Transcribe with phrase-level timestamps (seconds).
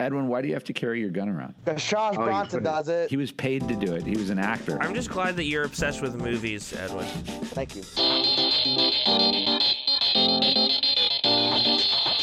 [0.00, 1.56] Edwin, why do you have to carry your gun around?
[1.64, 3.10] Because Charles Oh, Bronson does it.
[3.10, 4.06] He was paid to do it.
[4.06, 4.80] He was an actor.
[4.80, 7.04] I'm just glad that you're obsessed with movies, Edwin.
[7.46, 7.82] Thank you.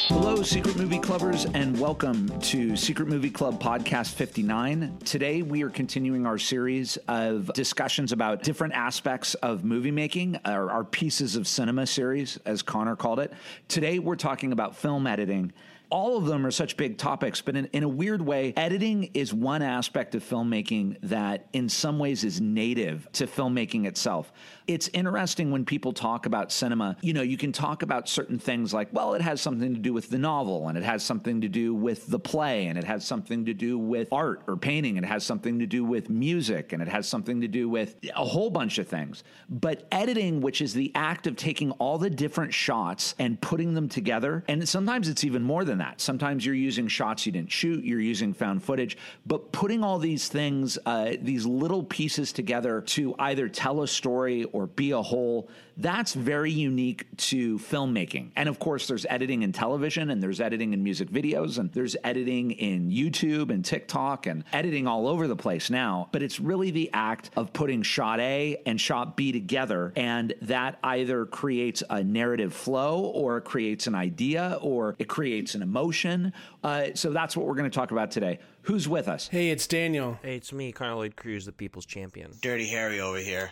[0.07, 4.97] Hello, Secret Movie Clubbers, and welcome to Secret Movie Club Podcast 59.
[5.03, 10.71] Today, we are continuing our series of discussions about different aspects of movie making, our,
[10.71, 13.33] our pieces of cinema series, as Connor called it.
[13.67, 15.51] Today, we're talking about film editing.
[15.89, 19.33] All of them are such big topics, but in, in a weird way, editing is
[19.33, 24.31] one aspect of filmmaking that, in some ways, is native to filmmaking itself.
[24.67, 26.97] It's interesting when people talk about cinema.
[27.01, 29.93] You know, you can talk about certain things like, well, it has something to do
[29.93, 33.05] with the novel, and it has something to do with the play, and it has
[33.05, 36.73] something to do with art or painting, and it has something to do with music,
[36.73, 39.23] and it has something to do with a whole bunch of things.
[39.49, 43.87] But editing, which is the act of taking all the different shots and putting them
[43.87, 46.01] together, and sometimes it's even more than that.
[46.01, 50.27] Sometimes you're using shots you didn't shoot, you're using found footage, but putting all these
[50.27, 55.49] things, uh, these little pieces together to either tell a story or be a whole,
[55.77, 58.31] that's very unique to filmmaking.
[58.35, 61.95] And of course, there's editing in television, and there's editing in music videos, and there's
[62.03, 66.09] editing in YouTube and TikTok, and editing all over the place now.
[66.11, 70.79] But it's really the act of putting shot A and shot B together, and that
[70.83, 76.33] either creates a narrative flow, or it creates an idea, or it creates an emotion.
[76.63, 78.39] Uh, so that's what we're going to talk about today.
[78.63, 79.27] Who's with us?
[79.27, 80.17] Hey, it's Daniel.
[80.23, 82.31] Hey, it's me, Connor Lloyd Cruz, the people's champion.
[82.41, 83.51] Dirty Harry over here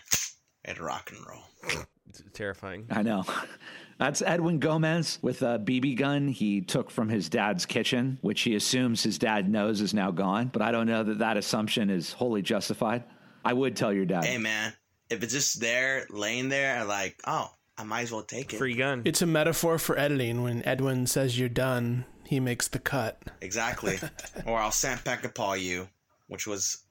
[0.65, 1.85] at rock and roll.
[2.09, 2.87] It's terrifying.
[2.89, 3.25] I know.
[3.99, 8.55] That's Edwin Gomez with a BB gun he took from his dad's kitchen, which he
[8.55, 10.49] assumes his dad knows is now gone.
[10.51, 13.03] But I don't know that that assumption is wholly justified.
[13.45, 14.25] I would tell your dad.
[14.25, 14.73] Hey man,
[15.09, 18.57] if it's just there, laying there, like, oh, I might as well take it.
[18.57, 19.03] Free gun.
[19.05, 20.43] It's a metaphor for editing.
[20.43, 23.21] When Edwin says you're done, he makes the cut.
[23.41, 23.99] Exactly.
[24.45, 25.87] or I'll sandpaper you,
[26.27, 26.83] which was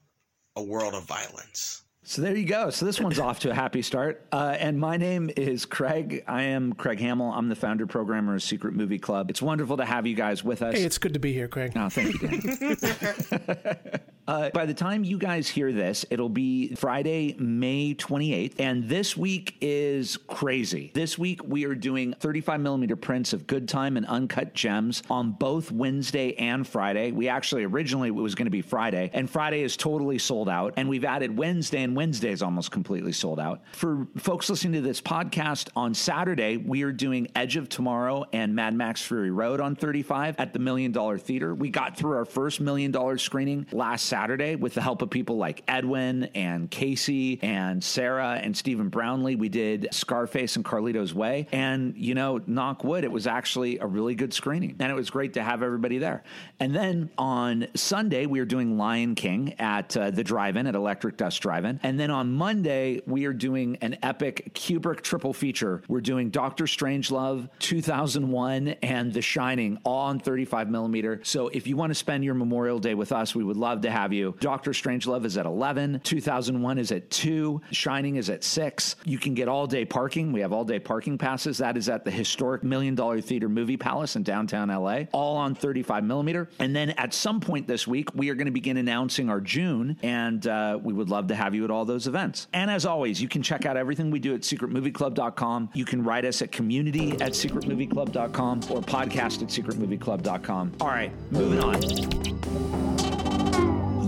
[0.57, 1.82] a world of violence.
[2.05, 2.71] So there you go.
[2.71, 4.27] So this one's off to a happy start.
[4.33, 6.25] Uh, and my name is Craig.
[6.27, 7.33] I am Craig Hamill.
[7.33, 9.31] I'm the founder programmer of Secret Movie Club.
[9.31, 10.75] It's wonderful to have you guys with us.
[10.75, 11.73] Hey, it's good to be here, Craig.
[11.77, 12.29] Oh, thank you,
[12.77, 14.01] Dan.
[14.29, 18.55] uh, by the time you guys hear this, it'll be Friday, May 28th.
[18.59, 20.93] And this week is crazy.
[20.95, 25.33] This week, we are doing 35 millimeter prints of Good Time and Uncut Gems on
[25.33, 27.11] both Wednesday and Friday.
[27.11, 30.75] We actually originally it was going to be Friday, and Friday is totally sold out.
[30.77, 33.63] And we've added Wednesday, and Wednesday is almost completely sold out.
[33.73, 38.55] For folks listening to this podcast on Saturday, we are doing Edge of Tomorrow and
[38.55, 41.55] Mad Max Fury Road on 35 at the Million Dollar Theater.
[41.55, 45.39] We got through our first Million Dollar screening last Saturday with the help of people
[45.39, 49.37] like Edwin and Casey and Sarah and Stephen Brownlee.
[49.37, 51.49] We did Scarface and Carlito's Way.
[51.51, 54.77] And, you know, knock wood, it was actually a really good screening.
[54.81, 56.25] And it was great to have everybody there.
[56.61, 60.75] And then on Sunday, we are doing Lion King at uh, the drive in at
[60.75, 61.81] Electric Dust Drive In.
[61.83, 65.83] And then on Monday, we are doing an epic Kubrick triple feature.
[65.89, 71.21] We're doing Doctor Strangelove, 2001, and The Shining, all on 35 millimeter.
[71.23, 73.91] So if you want to spend your Memorial Day with us, we would love to
[73.91, 74.35] have you.
[74.41, 78.97] Doctor Strangelove is at 11, 2001 is at 2, Shining is at 6.
[79.05, 80.33] You can get all day parking.
[80.33, 81.59] We have all day parking passes.
[81.59, 85.55] That is at the historic Million Dollar Theater Movie Palace in downtown LA, all on
[85.55, 86.49] 35 millimeter.
[86.59, 89.99] And then at some point this week, we are going to begin announcing our June,
[90.03, 92.47] and uh, we would love to have you at all those events.
[92.53, 95.71] And as always, you can check out everything we do at secretmovieclub.com.
[95.75, 100.73] You can write us at community at secretmovieclub.com or podcast at secretmovieclub.com.
[100.81, 102.92] All right, moving on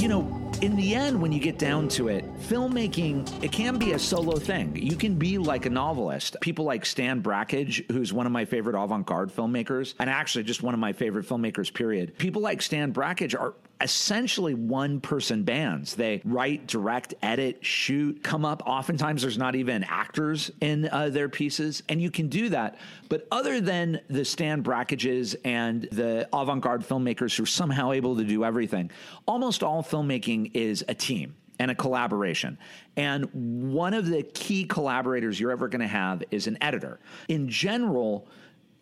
[0.05, 3.93] you know, in the end, when you get down to it, filmmaking, it can be
[3.93, 4.77] a solo thing.
[4.77, 6.37] You can be like a novelist.
[6.43, 10.63] People like Stan Brakhage, who's one of my favorite avant garde filmmakers, and actually just
[10.63, 12.19] one of my favorite filmmakers, period.
[12.19, 15.95] People like Stan Brakhage are essentially one person bands.
[15.95, 18.63] They write, direct, edit, shoot, come up.
[18.67, 22.79] Oftentimes, there's not even actors in uh, their pieces, and you can do that.
[23.09, 28.17] But other than the Stan Brakhages and the avant garde filmmakers who are somehow able
[28.17, 28.91] to do everything,
[29.27, 32.59] almost all filmmaking is a team and a collaboration.
[32.97, 36.99] And one of the key collaborators you're ever going to have is an editor.
[37.29, 38.27] In general,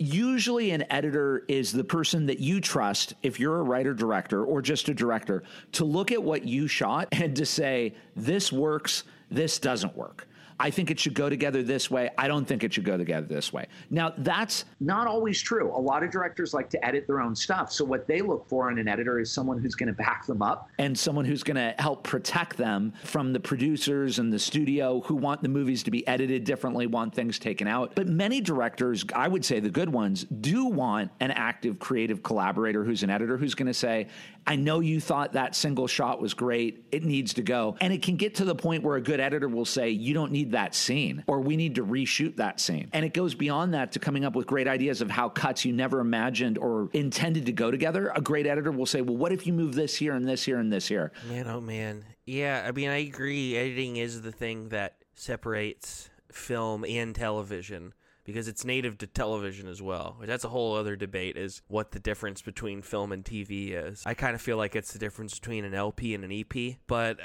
[0.02, 4.60] usually an editor is the person that you trust if you're a writer director or
[4.60, 9.58] just a director to look at what you shot and to say this works this
[9.58, 10.26] doesn't work
[10.62, 12.10] I think it should go together this way.
[12.16, 13.66] I don't think it should go together this way.
[13.90, 15.76] Now, that's not always true.
[15.76, 17.72] A lot of directors like to edit their own stuff.
[17.72, 20.40] So, what they look for in an editor is someone who's going to back them
[20.40, 25.00] up and someone who's going to help protect them from the producers and the studio
[25.00, 27.96] who want the movies to be edited differently, want things taken out.
[27.96, 32.84] But many directors, I would say the good ones, do want an active creative collaborator
[32.84, 34.06] who's an editor who's going to say,
[34.46, 36.84] I know you thought that single shot was great.
[36.92, 37.76] It needs to go.
[37.80, 40.32] And it can get to the point where a good editor will say, You don't
[40.32, 42.88] need that scene, or we need to reshoot that scene.
[42.92, 45.72] And it goes beyond that to coming up with great ideas of how cuts you
[45.72, 48.12] never imagined or intended to go together.
[48.14, 50.58] A great editor will say, Well, what if you move this here and this here
[50.58, 51.12] and this here?
[51.28, 52.04] Man, oh man.
[52.24, 53.56] Yeah, I mean, I agree.
[53.56, 57.92] Editing is the thing that separates film and television
[58.24, 60.16] because it's native to television as well.
[60.22, 64.02] That's a whole other debate is what the difference between film and TV is.
[64.06, 67.18] I kind of feel like it's the difference between an LP and an EP, but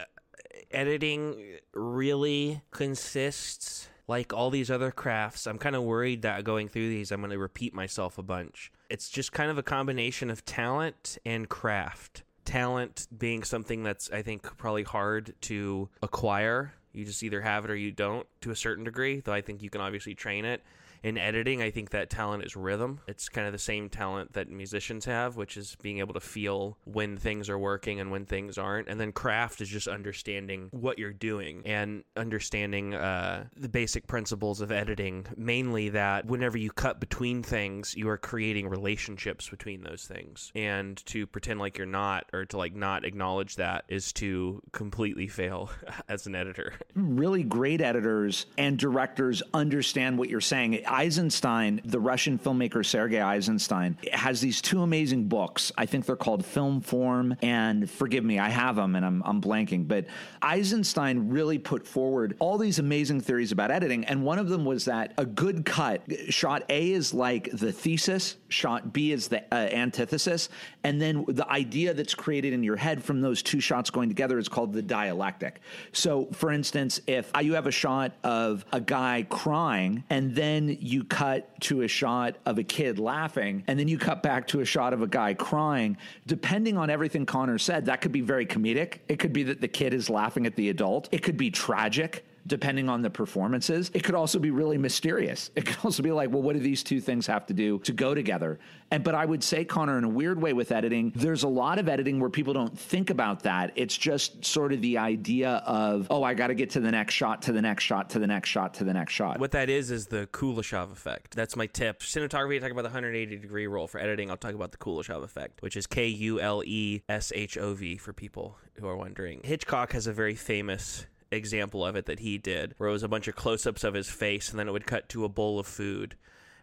[0.72, 5.48] editing really consists like all these other crafts.
[5.48, 8.72] I'm kind of worried that going through these I'm going to repeat myself a bunch.
[8.90, 12.24] It's just kind of a combination of talent and craft.
[12.46, 17.70] Talent being something that's I think probably hard to acquire you just either have it
[17.70, 20.64] or you don't to a certain degree, though I think you can obviously train it
[21.08, 23.00] in editing, I think that talent is rhythm.
[23.08, 26.78] It's kind of the same talent that musicians have, which is being able to feel
[26.84, 28.90] when things are working and when things aren't.
[28.90, 34.60] And then craft is just understanding what you're doing and understanding uh, the basic principles
[34.60, 35.26] of editing.
[35.38, 40.52] Mainly that whenever you cut between things, you are creating relationships between those things.
[40.56, 45.30] And to pretend like you're not, or to like not acknowledge that, is to completely
[45.30, 45.70] fail
[46.10, 46.74] as an editor.
[46.96, 50.84] Really great editors and directors understand what you're saying.
[50.98, 55.72] Eisenstein, the Russian filmmaker Sergei Eisenstein, has these two amazing books.
[55.78, 59.40] I think they're called Film Form and forgive me, I have them and I'm, I'm
[59.40, 59.88] blanking.
[59.88, 60.08] But
[60.42, 64.06] Eisenstein really put forward all these amazing theories about editing.
[64.06, 68.38] And one of them was that a good cut, shot A is like the thesis,
[68.50, 70.50] shot B is the uh, antithesis.
[70.84, 74.40] And then the idea that's created in your head from those two shots going together
[74.40, 75.62] is called the dialectic.
[75.92, 81.04] So, for instance, if you have a shot of a guy crying and then you
[81.04, 84.66] cut to a shot of a kid laughing, and then you cut back to a
[84.66, 85.98] shot of a guy crying.
[86.26, 89.00] Depending on everything Connor said, that could be very comedic.
[89.08, 91.10] It could be that the kid is laughing at the adult.
[91.12, 93.92] It could be tragic depending on the performances.
[93.94, 95.52] It could also be really mysterious.
[95.56, 97.94] It could also be like, well, what do these two things have to do to
[97.94, 98.60] go together?
[98.90, 101.78] And but I would say, Connor, in a weird way with editing, there's a lot
[101.78, 103.74] of editing where people don't think about that.
[103.76, 107.14] It's just sort of the idea of, oh, I got to get to the next
[107.14, 109.40] shot, to the next shot, to the next shot, to the next shot.
[109.40, 111.36] What that is is the Kuleshov effect.
[111.36, 112.00] That's my tip.
[112.00, 113.88] Cinematography, I talk about the 180 degree roll.
[113.88, 117.32] For editing, I'll talk about the Kuleshov effect, which is K U L E S
[117.36, 119.42] H O V for people who are wondering.
[119.44, 123.08] Hitchcock has a very famous example of it that he did, where it was a
[123.08, 125.60] bunch of close ups of his face, and then it would cut to a bowl
[125.60, 126.16] of food,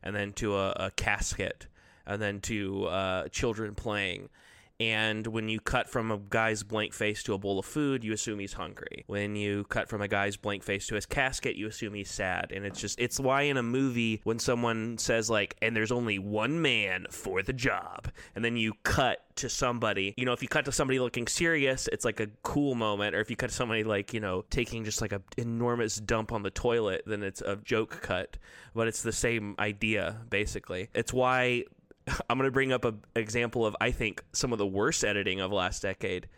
[0.02, 1.66] and then to a, a casket,
[2.06, 4.28] and then to uh, children playing.
[4.80, 8.12] And when you cut from a guy's blank face to a bowl of food, you
[8.12, 9.04] assume he's hungry.
[9.06, 12.50] When you cut from a guy's blank face to his casket, you assume he's sad.
[12.50, 16.18] And it's just, it's why in a movie, when someone says, like, and there's only
[16.18, 20.48] one man for the job, and then you cut to somebody, you know, if you
[20.48, 23.14] cut to somebody looking serious, it's like a cool moment.
[23.14, 26.32] Or if you cut to somebody, like, you know, taking just like a enormous dump
[26.32, 28.36] on the toilet, then it's a joke cut.
[28.74, 30.88] But it's the same idea, basically.
[30.94, 31.64] It's why
[32.28, 35.40] I'm going to bring up an example of I think some of the worst editing
[35.40, 36.28] of last decade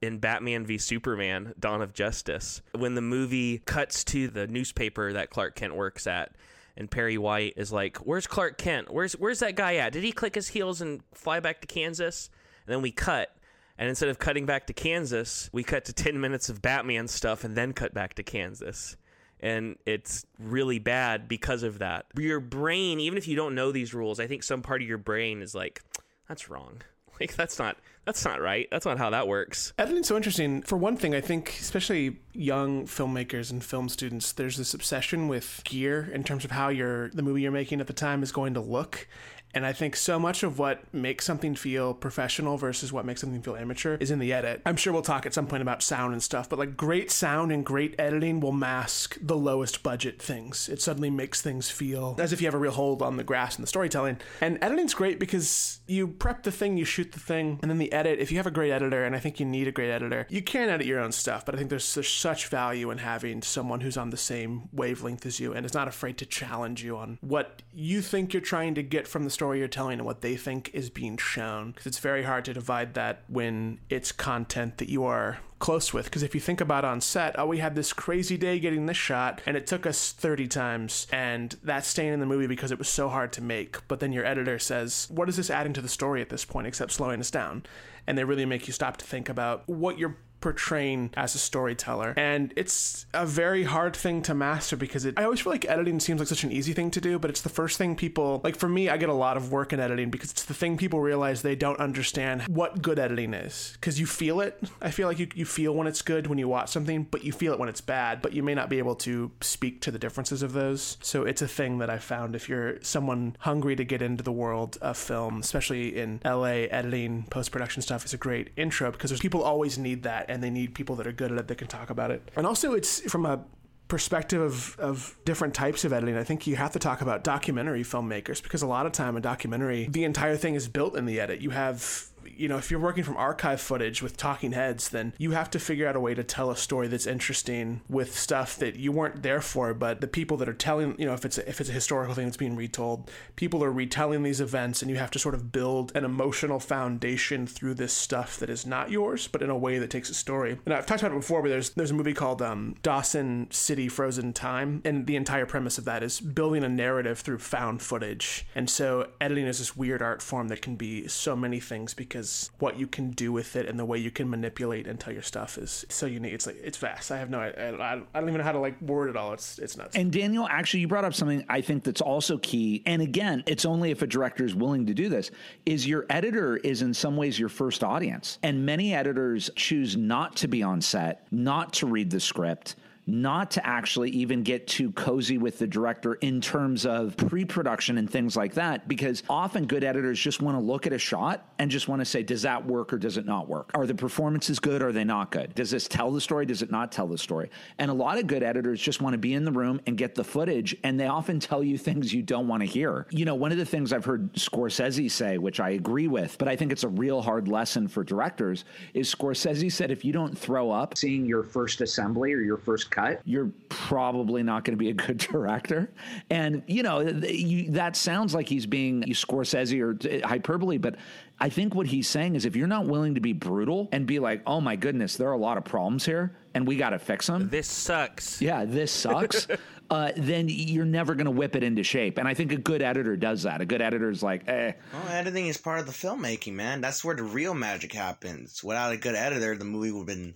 [0.00, 2.62] in Batman v Superman: Dawn of Justice.
[2.72, 6.34] When the movie cuts to the newspaper that Clark Kent works at,
[6.76, 8.92] and Perry White is like, "Where's Clark Kent?
[8.92, 9.92] Where's where's that guy at?
[9.92, 12.30] Did he click his heels and fly back to Kansas?"
[12.66, 13.36] And then we cut,
[13.78, 17.42] and instead of cutting back to Kansas, we cut to 10 minutes of Batman stuff
[17.44, 18.96] and then cut back to Kansas
[19.42, 22.06] and it's really bad because of that.
[22.16, 24.98] Your brain, even if you don't know these rules, I think some part of your
[24.98, 25.82] brain is like,
[26.28, 26.82] that's wrong.
[27.20, 28.66] Like that's not that's not right.
[28.72, 29.72] That's not how that works.
[29.78, 30.62] Editing's so interesting.
[30.62, 35.60] For one thing, I think especially young filmmakers and film students, there's this obsession with
[35.64, 38.54] gear in terms of how your the movie you're making at the time is going
[38.54, 39.06] to look.
[39.54, 43.42] And I think so much of what makes something feel professional versus what makes something
[43.42, 44.62] feel amateur is in the edit.
[44.64, 47.52] I'm sure we'll talk at some point about sound and stuff, but like great sound
[47.52, 50.68] and great editing will mask the lowest budget things.
[50.68, 53.56] It suddenly makes things feel as if you have a real hold on the grass
[53.56, 54.18] and the storytelling.
[54.40, 57.92] And editing's great because you prep the thing, you shoot the thing, and then the
[57.92, 58.18] edit.
[58.18, 60.42] If you have a great editor, and I think you need a great editor, you
[60.42, 63.80] can edit your own stuff, but I think there's, there's such value in having someone
[63.80, 67.18] who's on the same wavelength as you and is not afraid to challenge you on
[67.20, 70.20] what you think you're trying to get from the story story you're telling and what
[70.20, 71.72] they think is being shown.
[71.72, 76.04] Because it's very hard to divide that when it's content that you are close with.
[76.04, 78.96] Because if you think about on set, oh, we had this crazy day getting this
[78.96, 82.78] shot, and it took us 30 times, and that's staying in the movie because it
[82.78, 83.78] was so hard to make.
[83.88, 86.68] But then your editor says, what is this adding to the story at this point
[86.68, 87.64] except slowing us down?
[88.06, 92.12] And they really make you stop to think about what you're portraying as a storyteller.
[92.16, 96.00] And it's a very hard thing to master because it, I always feel like editing
[96.00, 98.56] seems like such an easy thing to do, but it's the first thing people, like
[98.56, 101.00] for me, I get a lot of work in editing because it's the thing people
[101.00, 103.72] realize they don't understand what good editing is.
[103.74, 104.60] Because you feel it.
[104.80, 107.32] I feel like you, you feel when it's good when you watch something, but you
[107.32, 109.98] feel it when it's bad, but you may not be able to speak to the
[109.98, 110.98] differences of those.
[111.02, 114.32] So it's a thing that I found if you're someone hungry to get into the
[114.32, 119.10] world of film, especially in LA, editing, post production stuff is a great intro because
[119.10, 121.58] there's people always need that and they need people that are good at it that
[121.58, 122.30] can talk about it.
[122.36, 123.44] And also, it's from a
[123.88, 127.82] perspective of, of different types of editing, I think you have to talk about documentary
[127.82, 131.20] filmmakers because a lot of time a documentary, the entire thing is built in the
[131.20, 131.42] edit.
[131.42, 135.32] You have you know, if you're working from archive footage with talking heads, then you
[135.32, 138.76] have to figure out a way to tell a story that's interesting with stuff that
[138.76, 141.48] you weren't there for, but the people that are telling, you know, if it's a,
[141.48, 144.96] if it's a historical thing that's being retold, people are retelling these events, and you
[144.96, 149.28] have to sort of build an emotional foundation through this stuff that is not yours,
[149.28, 150.58] but in a way that takes a story.
[150.64, 153.88] And I've talked about it before, but there's there's a movie called um, Dawson City
[153.88, 158.46] Frozen Time, and the entire premise of that is building a narrative through found footage.
[158.54, 162.21] And so editing is this weird art form that can be so many things because
[162.58, 165.22] what you can do with it and the way you can manipulate and tell your
[165.22, 166.32] stuff is so unique.
[166.32, 167.10] It's like it's vast.
[167.10, 169.32] I have no, I, I don't even know how to like word it all.
[169.32, 169.96] It's it's nuts.
[169.96, 172.82] And Daniel, actually, you brought up something I think that's also key.
[172.86, 175.30] And again, it's only if a director is willing to do this.
[175.66, 180.36] Is your editor is in some ways your first audience, and many editors choose not
[180.36, 184.92] to be on set, not to read the script not to actually even get too
[184.92, 189.66] cozy with the director in terms of pre production and things like that, because often
[189.66, 192.42] good editors just want to look at a shot and just want to say, does
[192.42, 193.70] that work or does it not work?
[193.74, 195.54] Are the performances good or are they not good?
[195.54, 196.46] Does this tell the story?
[196.46, 197.50] Does it not tell the story?
[197.78, 200.14] And a lot of good editors just want to be in the room and get
[200.14, 203.06] the footage, and they often tell you things you don't want to hear.
[203.10, 206.46] You know, one of the things I've heard Scorsese say, which I agree with, but
[206.46, 210.36] I think it's a real hard lesson for directors, is Scorsese said, if you don't
[210.38, 214.82] throw up seeing your first assembly or your first cut, you're probably not going to
[214.82, 215.90] be a good director.
[216.30, 220.96] And, you know, you, that sounds like he's being Scorsese or hyperbole, but
[221.40, 224.20] I think what he's saying is if you're not willing to be brutal and be
[224.20, 226.98] like, oh my goodness, there are a lot of problems here and we got to
[226.98, 227.48] fix them.
[227.48, 228.40] This sucks.
[228.40, 229.48] Yeah, this sucks.
[229.90, 232.18] uh, then you're never going to whip it into shape.
[232.18, 233.60] And I think a good editor does that.
[233.60, 234.72] A good editor is like, eh.
[234.92, 236.80] Well, editing is part of the filmmaking, man.
[236.80, 238.62] That's where the real magic happens.
[238.62, 240.34] Without a good editor, the movie would have been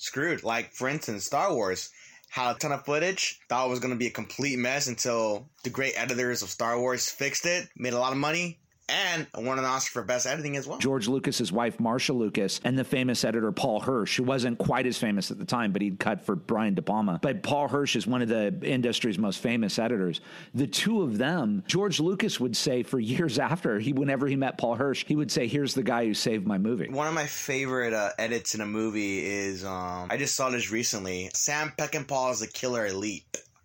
[0.00, 0.42] screwed.
[0.42, 1.90] Like, for instance, Star Wars
[2.30, 5.48] had a ton of footage, thought it was going to be a complete mess until
[5.64, 8.58] the great editors of Star Wars fixed it, made a lot of money,
[8.90, 10.78] and won an Oscar for Best Editing as well.
[10.78, 14.98] George Lucas's wife, Marcia Lucas, and the famous editor Paul Hirsch, who wasn't quite as
[14.98, 17.18] famous at the time, but he'd cut for Brian De Palma.
[17.22, 20.20] But Paul Hirsch is one of the industry's most famous editors.
[20.54, 24.58] The two of them, George Lucas would say for years after, he whenever he met
[24.58, 27.26] Paul Hirsch, he would say, "Here's the guy who saved my movie." One of my
[27.26, 31.30] favorite uh, edits in a movie is um, I just saw this recently.
[31.34, 33.24] Sam Peckinpah is the Killer Elite.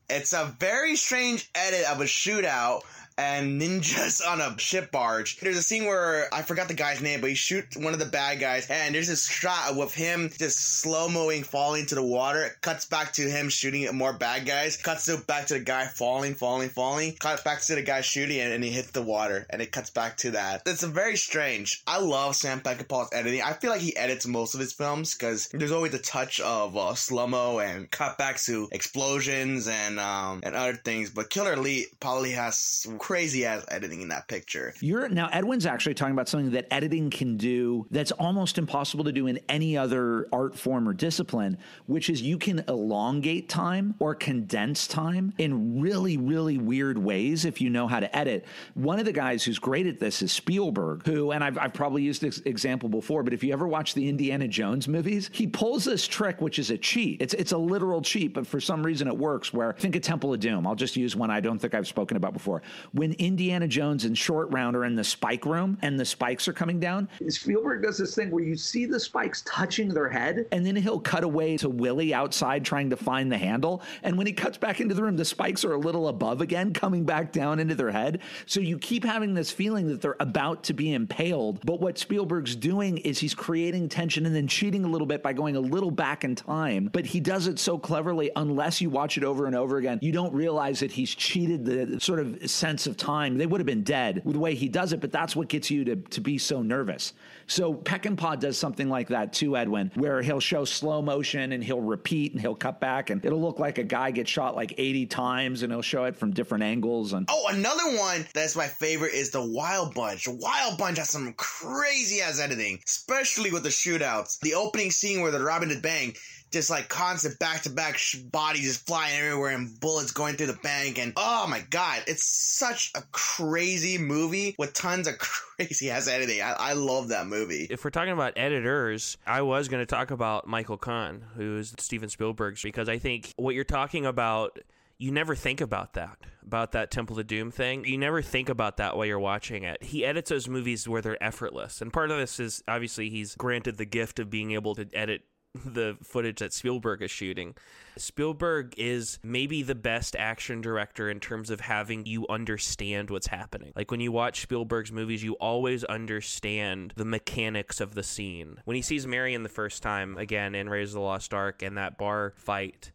[0.10, 2.82] It's a very strange edit of a shootout
[3.18, 5.40] and ninjas on a ship barge.
[5.40, 8.06] There's a scene where I forgot the guy's name, but he shoots one of the
[8.06, 12.44] bad guys, and there's this shot of him just slow moing falling to the water.
[12.44, 14.78] It cuts back to him shooting at more bad guys.
[14.78, 17.16] Cuts to back to the guy falling, falling, falling.
[17.16, 19.90] Cuts back to the guy shooting, and, and he hits the water, and it cuts
[19.90, 20.64] back to that.
[20.66, 21.84] It's very strange.
[21.88, 23.42] I love Sam Peckinpah's editing.
[23.42, 26.76] I feel like he edits most of his films because there's always a touch of
[26.78, 31.10] uh, slow mo and cutbacks to explosions and um, and other things.
[31.10, 34.74] But Killer Elite probably has crazy ass editing in that picture.
[34.80, 39.12] You're now Edwin's actually talking about something that editing can do that's almost impossible to
[39.12, 44.16] do in any other art form or discipline, which is you can elongate time or
[44.16, 48.44] condense time in really, really weird ways if you know how to edit.
[48.74, 52.02] One of the guys who's great at this is Spielberg, who, and I've, I've probably
[52.02, 55.84] used this example before, but if you ever watch the Indiana Jones movies, he pulls
[55.86, 57.22] this trick, which is a cheat.
[57.22, 59.54] It's it's a literal cheat, but for some reason it works.
[59.54, 60.66] Where think of Temple of Doom.
[60.66, 62.64] I'll just use one I don't think I've spoken about before.
[62.96, 66.54] When Indiana Jones and Short Round are in the spike room and the spikes are
[66.54, 70.66] coming down, Spielberg does this thing where you see the spikes touching their head, and
[70.66, 73.82] then he'll cut away to Willie outside trying to find the handle.
[74.04, 76.72] And when he cuts back into the room, the spikes are a little above again,
[76.72, 78.22] coming back down into their head.
[78.46, 81.66] So you keep having this feeling that they're about to be impaled.
[81.66, 85.34] But what Spielberg's doing is he's creating tension and then cheating a little bit by
[85.34, 86.90] going a little back in time.
[86.94, 90.14] But he does it so cleverly, unless you watch it over and over again, you
[90.14, 93.84] don't realize that he's cheated the sort of sense of time, they would have been
[93.84, 96.38] dead with the way he does it, but that's what gets you to, to be
[96.38, 97.14] so nervous.
[97.48, 101.82] So Peckinpah does something like that too, Edwin, where he'll show slow motion and he'll
[101.82, 105.06] repeat and he'll cut back and it'll look like a guy gets shot like 80
[105.06, 107.14] times and he'll show it from different angles.
[107.14, 110.28] And Oh, another one that's my favorite is the Wild Bunch.
[110.28, 114.40] Wild Bunch has some crazy ass editing, especially with the shootouts.
[114.40, 116.16] The opening scene where the Robin did bang,
[116.52, 118.00] just like constant back to back
[118.32, 121.00] bodies just flying everywhere and bullets going through the bank.
[121.00, 126.42] And oh my god, it's such a crazy movie with tons of crazy ass editing.
[126.42, 127.68] I, I love that movie.
[127.70, 132.10] If we're talking about editors, I was going to talk about Michael Kahn, who's Steven
[132.10, 134.60] Spielberg's, because I think what you're talking about
[134.98, 138.78] you never think about that about that temple of doom thing you never think about
[138.78, 142.18] that while you're watching it he edits those movies where they're effortless and part of
[142.18, 145.24] this is obviously he's granted the gift of being able to edit
[145.64, 147.56] the footage that Spielberg is shooting.
[147.98, 153.72] Spielberg is maybe the best action director in terms of having you understand what's happening.
[153.76, 158.60] Like when you watch Spielberg's movies, you always understand the mechanics of the scene.
[158.66, 161.78] When he sees Marion the first time, again, in Raiders of the Lost Ark and
[161.78, 162.92] that bar fight,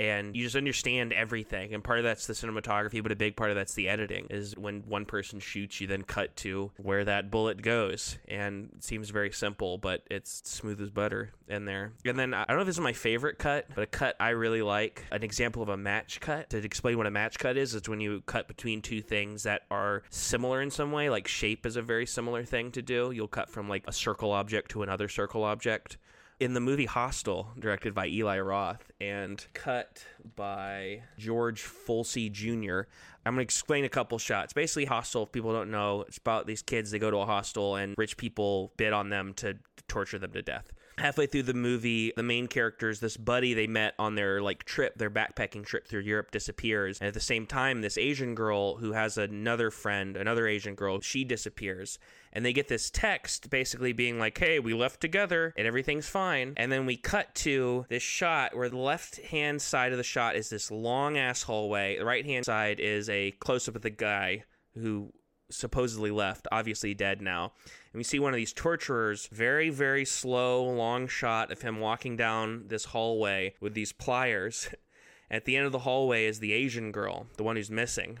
[0.00, 3.50] and you just understand everything and part of that's the cinematography but a big part
[3.50, 7.30] of that's the editing is when one person shoots you then cut to where that
[7.30, 11.92] bullet goes and it seems very simple but it's smooth as butter in there.
[12.04, 14.30] And then i don't know if this is my favorite cut but a cut i
[14.30, 17.74] really like an example of a match cut to explain what a match cut is
[17.74, 21.66] it's when you cut between two things that are similar in some way like shape
[21.66, 23.10] is a very similar thing to do.
[23.10, 25.98] You'll cut from like a circle object to another circle object
[26.40, 30.04] in the movie Hostel, directed by Eli Roth and cut
[30.34, 32.88] by George Folsey Jr.,
[33.24, 34.54] I'm going to explain a couple shots.
[34.54, 36.90] Basically, Hostel, if people don't know, it's about these kids.
[36.90, 40.40] They go to a hostel and rich people bid on them to torture them to
[40.40, 44.64] death halfway through the movie the main characters this buddy they met on their like
[44.64, 46.98] trip their backpacking trip through europe disappears.
[47.00, 51.00] And at the same time this asian girl who has another friend another asian girl
[51.00, 51.98] she disappears.
[52.32, 56.54] And they get this text basically being like hey we left together and everything's fine.
[56.56, 60.36] And then we cut to this shot where the left hand side of the shot
[60.36, 61.98] is this long ass hallway.
[61.98, 64.44] The right hand side is a close up of the guy
[64.74, 65.12] who
[65.50, 67.52] supposedly left, obviously dead now.
[67.92, 72.16] And we see one of these torturers, very, very slow, long shot of him walking
[72.16, 74.68] down this hallway with these pliers.
[75.30, 78.18] At the end of the hallway is the Asian girl, the one who's missing.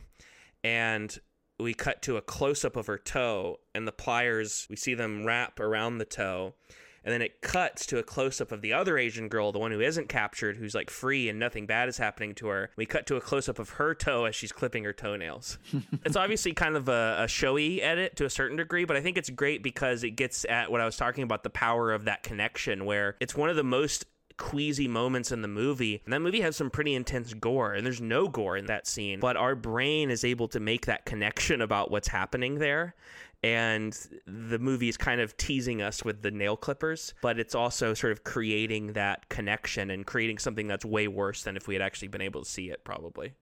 [0.62, 1.16] And
[1.58, 5.24] we cut to a close up of her toe, and the pliers, we see them
[5.24, 6.54] wrap around the toe
[7.04, 9.72] and then it cuts to a close up of the other Asian girl, the one
[9.72, 12.70] who isn't captured, who's like free and nothing bad is happening to her.
[12.76, 15.58] We cut to a close up of her toe as she's clipping her toenails.
[16.04, 19.16] it's obviously kind of a, a, showy edit to a certain degree, but I think
[19.16, 22.22] it's great because it gets at what I was talking about the power of that
[22.22, 24.04] connection, where it's one of the most
[24.36, 26.00] queasy moments in the movie.
[26.04, 29.20] And that movie has some pretty intense gore, and there's no gore in that scene.
[29.20, 32.94] But our brain is able to make that connection about what's happening there
[33.42, 37.94] and the movie is kind of teasing us with the nail clippers, but it's also
[37.94, 41.82] sort of creating that connection and creating something that's way worse than if we had
[41.82, 43.34] actually been able to see it, probably.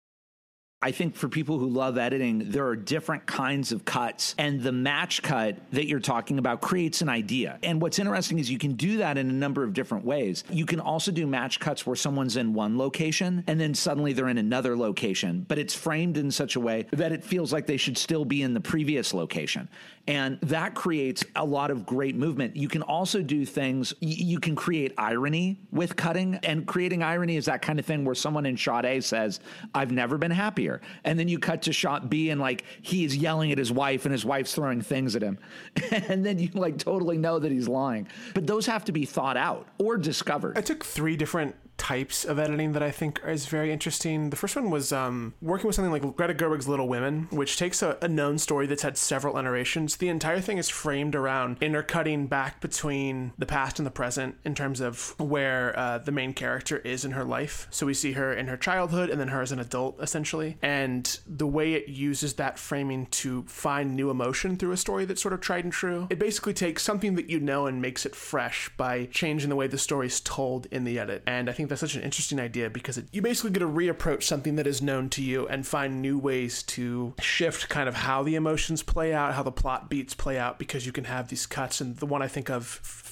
[0.87, 4.71] I think for people who love editing, there are different kinds of cuts, and the
[4.71, 7.59] match cut that you're talking about creates an idea.
[7.65, 10.45] And what's interesting is you can do that in a number of different ways.
[10.49, 14.29] You can also do match cuts where someone's in one location and then suddenly they're
[14.29, 17.79] in another location, but it's framed in such a way that it feels like they
[17.79, 19.69] should still be in the previous location.
[20.09, 22.55] And that creates a lot of great movement.
[22.55, 27.47] You can also do things, you can create irony with cutting, and creating irony is
[27.47, 29.41] that kind of thing where someone in shot A says,
[29.75, 30.76] I've never been happier.
[31.05, 34.05] And then you cut to shot B and like he is yelling at his wife
[34.05, 35.39] and his wife's throwing things at him.
[35.91, 38.09] and then you like totally know that he's lying.
[38.35, 40.59] But those have to be thought out or discovered.
[40.59, 44.31] I took three different types of editing that I think is very interesting.
[44.31, 47.83] The first one was um, working with something like Greta Gerwig's Little Women, which takes
[47.83, 49.97] a, a, known story that's had several iterations.
[49.97, 54.55] The entire thing is framed around intercutting back between the past and the present in
[54.55, 57.67] terms of where uh, the main character is in her life.
[57.71, 60.57] So we see her in her childhood and then her as an adult, essentially.
[60.63, 65.23] And the way it uses that framing to find new emotion through a story that's
[65.23, 66.07] sort of tried and true.
[66.11, 69.67] It basically takes something that you know and makes it fresh by changing the way
[69.67, 71.23] the story is told in the edit.
[71.27, 73.69] And I think think that's such an interesting idea because it, you basically get to
[73.69, 77.95] reapproach something that is known to you and find new ways to shift kind of
[77.97, 81.29] how the emotions play out, how the plot beats play out, because you can have
[81.29, 81.81] these cuts.
[81.81, 82.65] And the one I think of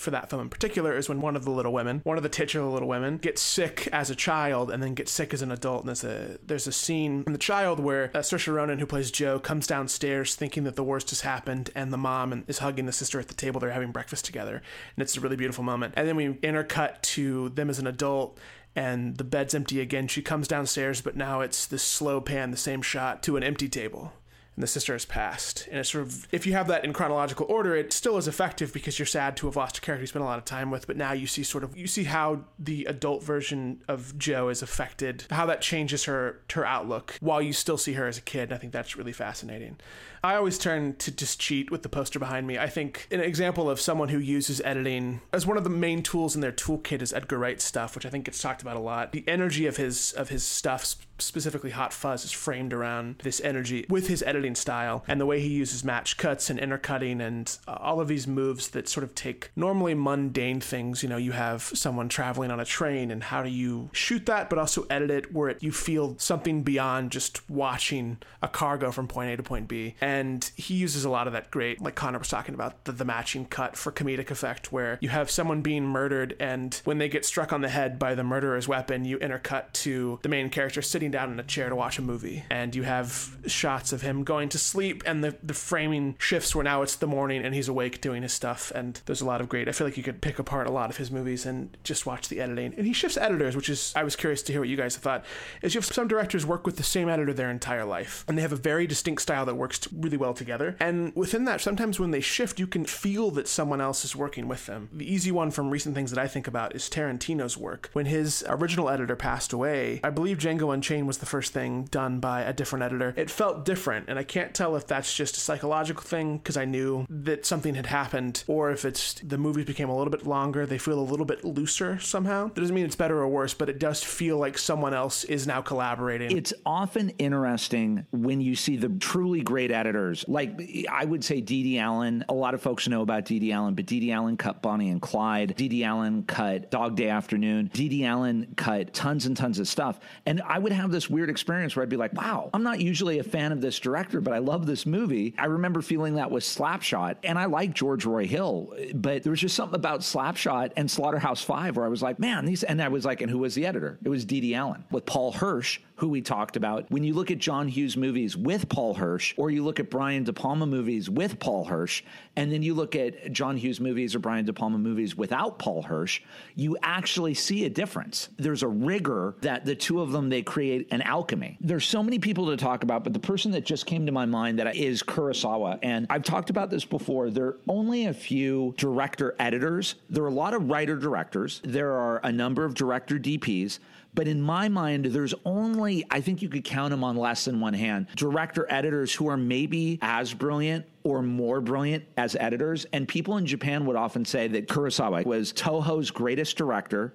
[0.04, 2.28] for that film in particular is when one of the little women, one of the
[2.28, 5.80] titular little women, gets sick as a child and then gets sick as an adult.
[5.80, 9.10] And there's a there's a scene in the child where uh, Saoirse Ronan, who plays
[9.10, 12.92] Jo, comes downstairs thinking that the worst has happened, and the mom is hugging the
[12.92, 13.60] sister at the table.
[13.60, 14.62] They're having breakfast together,
[14.96, 15.94] and it's a really beautiful moment.
[15.96, 18.38] And then we intercut to them as an adult
[18.76, 20.08] and the bed's empty again.
[20.08, 23.68] She comes downstairs, but now it's this slow pan, the same shot to an empty
[23.68, 24.12] table.
[24.56, 25.66] And the sister has passed.
[25.68, 28.72] And it's sort of, if you have that in chronological order, it still is effective
[28.72, 30.86] because you're sad to have lost a character you spent a lot of time with.
[30.86, 34.62] But now you see sort of, you see how the adult version of Jo is
[34.62, 38.44] affected, how that changes her, her outlook while you still see her as a kid.
[38.44, 39.76] And I think that's really fascinating.
[40.24, 42.56] I always turn to just cheat with the poster behind me.
[42.56, 46.34] I think an example of someone who uses editing as one of the main tools
[46.34, 49.12] in their toolkit is Edgar Wright's stuff, which I think gets talked about a lot.
[49.12, 53.84] The energy of his of his stuff, specifically Hot Fuzz, is framed around this energy
[53.90, 57.76] with his editing style and the way he uses match cuts and intercutting and uh,
[57.78, 61.02] all of these moves that sort of take normally mundane things.
[61.02, 64.48] You know, you have someone traveling on a train, and how do you shoot that,
[64.48, 68.90] but also edit it where it, you feel something beyond just watching a car go
[68.90, 69.96] from point A to point B.
[70.00, 72.92] And and he uses a lot of that great, like Connor was talking about, the,
[72.92, 77.08] the matching cut for comedic effect, where you have someone being murdered, and when they
[77.08, 80.80] get struck on the head by the murderer's weapon, you intercut to the main character
[80.82, 84.22] sitting down in a chair to watch a movie, and you have shots of him
[84.22, 87.68] going to sleep, and the, the framing shifts where now it's the morning and he's
[87.68, 89.68] awake doing his stuff, and there's a lot of great.
[89.68, 92.28] I feel like you could pick apart a lot of his movies and just watch
[92.28, 94.76] the editing, and he shifts editors, which is I was curious to hear what you
[94.76, 95.24] guys thought.
[95.60, 98.42] Is you have some directors work with the same editor their entire life, and they
[98.42, 100.76] have a very distinct style that works really well together.
[100.78, 104.46] And within that, sometimes when they shift, you can feel that someone else is working
[104.46, 104.88] with them.
[104.92, 107.90] The easy one from recent things that I think about is Tarantino's work.
[107.92, 112.20] When his original editor passed away, I believe Django Unchained was the first thing done
[112.20, 113.14] by a different editor.
[113.16, 116.64] It felt different, and I can't tell if that's just a psychological thing because I
[116.66, 120.66] knew that something had happened, or if it's the movies became a little bit longer,
[120.66, 122.48] they feel a little bit looser somehow.
[122.48, 125.46] That doesn't mean it's better or worse, but it does feel like someone else is
[125.46, 126.36] now collaborating.
[126.36, 131.78] It's often interesting when you see the truly great editors like I would say Dede
[131.78, 132.24] Allen.
[132.28, 135.54] A lot of folks know about Dede Allen, but Dede Allen cut Bonnie and Clyde.
[135.56, 137.70] Dede Allen cut Dog Day Afternoon.
[137.72, 140.00] Dede Allen cut tons and tons of stuff.
[140.26, 143.18] And I would have this weird experience where I'd be like, wow, I'm not usually
[143.18, 145.34] a fan of this director, but I love this movie.
[145.38, 149.40] I remember feeling that with Slapshot, and I like George Roy Hill, but there was
[149.40, 152.88] just something about Slapshot and Slaughterhouse Five where I was like, man, these, and I
[152.88, 153.98] was like, and who was the editor?
[154.04, 156.90] It was Dede Allen with Paul Hirsch, who we talked about.
[156.90, 160.24] When you look at John Hughes movies with Paul Hirsch, or you look at Brian
[160.24, 162.02] De Palma movies with Paul Hirsch,
[162.36, 165.82] and then you look at John Hughes movies or Brian De Palma movies without Paul
[165.82, 166.20] Hirsch,
[166.56, 168.28] you actually see a difference.
[168.38, 171.58] There's a rigor that the two of them they create an alchemy.
[171.60, 174.26] There's so many people to talk about, but the person that just came to my
[174.26, 177.30] mind that is Kurosawa, and I've talked about this before.
[177.30, 179.94] There are only a few director editors.
[180.10, 181.60] There are a lot of writer directors.
[181.64, 183.78] There are a number of director DPs.
[184.14, 187.60] But in my mind, there's only, I think you could count them on less than
[187.60, 192.86] one hand, director editors who are maybe as brilliant or more brilliant as editors.
[192.92, 197.12] And people in Japan would often say that Kurosawa was Toho's greatest director,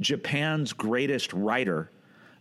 [0.00, 1.90] Japan's greatest writer,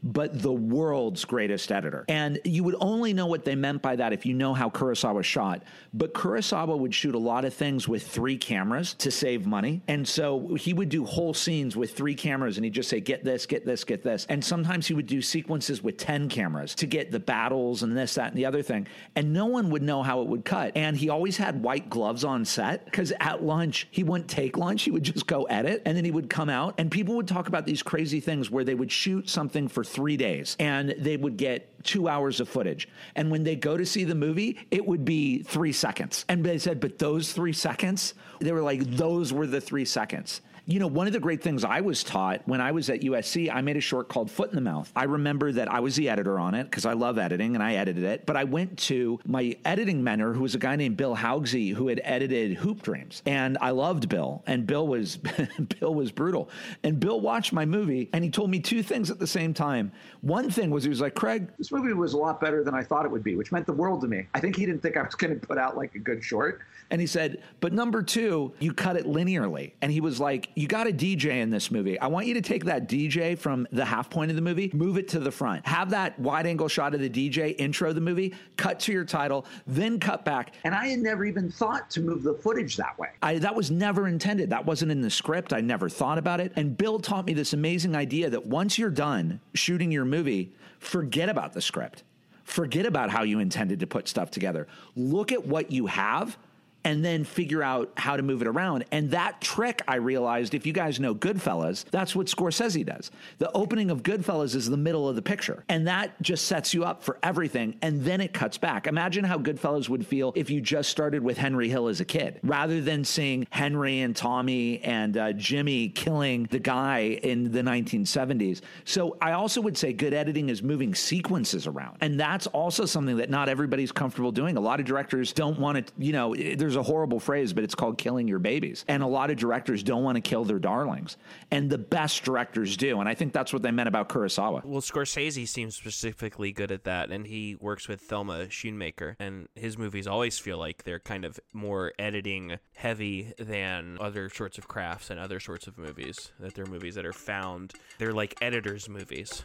[0.03, 2.05] but the world's greatest editor.
[2.09, 5.23] And you would only know what they meant by that if you know how Kurosawa
[5.23, 5.63] shot.
[5.93, 9.81] But Kurosawa would shoot a lot of things with three cameras to save money.
[9.87, 13.23] And so he would do whole scenes with three cameras and he'd just say, get
[13.23, 14.25] this, get this, get this.
[14.29, 18.15] And sometimes he would do sequences with 10 cameras to get the battles and this,
[18.15, 18.87] that, and the other thing.
[19.15, 20.73] And no one would know how it would cut.
[20.75, 24.83] And he always had white gloves on set because at lunch, he wouldn't take lunch.
[24.83, 27.47] He would just go edit and then he would come out and people would talk
[27.47, 31.37] about these crazy things where they would shoot something for three days and they would
[31.37, 32.89] get two hours of footage.
[33.15, 36.25] And when they go to see the movie, it would be three seconds.
[36.27, 40.41] And they said, but those three seconds, they were like, those were the three seconds.
[40.65, 43.53] You know, one of the great things I was taught when I was at USC,
[43.53, 44.89] I made a short called Foot in the Mouth.
[44.95, 47.73] I remember that I was the editor on it because I love editing and I
[47.73, 48.25] edited it.
[48.25, 51.89] But I went to my editing mentor, who was a guy named Bill Haugse, who
[51.89, 53.21] had edited Hoop Dreams.
[53.25, 54.41] And I loved Bill.
[54.47, 55.17] And Bill was
[55.79, 56.49] Bill was brutal.
[56.83, 59.91] And Bill watched my movie and he told me two things at the same time.
[60.21, 62.83] One thing was he was like, Craig, this movie was a lot better than I
[62.83, 64.27] thought it would be, which meant the world to me.
[64.33, 66.61] I think he didn't think I was going to put out like a good short.
[66.89, 69.73] And he said, but number two, you cut it linearly.
[69.81, 71.99] And he was like, you got a DJ in this movie.
[71.99, 74.97] I want you to take that DJ from the half point of the movie, move
[74.97, 78.33] it to the front, have that wide angle shot of the DJ, intro the movie,
[78.57, 80.53] cut to your title, then cut back.
[80.63, 83.09] And I had never even thought to move the footage that way.
[83.21, 84.49] I, that was never intended.
[84.49, 85.53] That wasn't in the script.
[85.53, 86.53] I never thought about it.
[86.55, 91.29] And Bill taught me this amazing idea that once you're done shooting your movie, forget
[91.29, 92.03] about the script.
[92.43, 94.67] Forget about how you intended to put stuff together.
[94.95, 96.37] Look at what you have
[96.83, 98.85] and then figure out how to move it around.
[98.91, 103.11] And that trick, I realized, if you guys know Goodfellas, that's what Scorsese does.
[103.37, 106.83] The opening of Goodfellas is the middle of the picture, and that just sets you
[106.83, 107.77] up for everything.
[107.81, 108.87] And then it cuts back.
[108.87, 112.39] Imagine how Goodfellas would feel if you just started with Henry Hill as a kid,
[112.43, 118.61] rather than seeing Henry and Tommy and uh, Jimmy killing the guy in the 1970s.
[118.85, 121.97] So I also would say good editing is moving sequences around.
[122.01, 124.57] And that's also something that not everybody's comfortable doing.
[124.57, 127.75] A lot of directors don't want to, you know, there's a horrible phrase, but it's
[127.75, 128.85] called killing your babies.
[128.87, 131.17] And a lot of directors don't want to kill their darlings.
[131.51, 132.99] And the best directors do.
[132.99, 134.63] And I think that's what they meant about Kurosawa.
[134.63, 139.77] Well, Scorsese seems specifically good at that, and he works with Thelma Schoonmaker, and his
[139.77, 145.09] movies always feel like they're kind of more editing heavy than other sorts of crafts
[145.09, 146.31] and other sorts of movies.
[146.39, 149.43] That they're movies that are found, they're like editors' movies.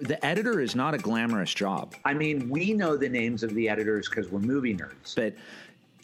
[0.00, 1.94] The editor is not a glamorous job.
[2.04, 5.34] I mean, we know the names of the editors because we're movie nerds, but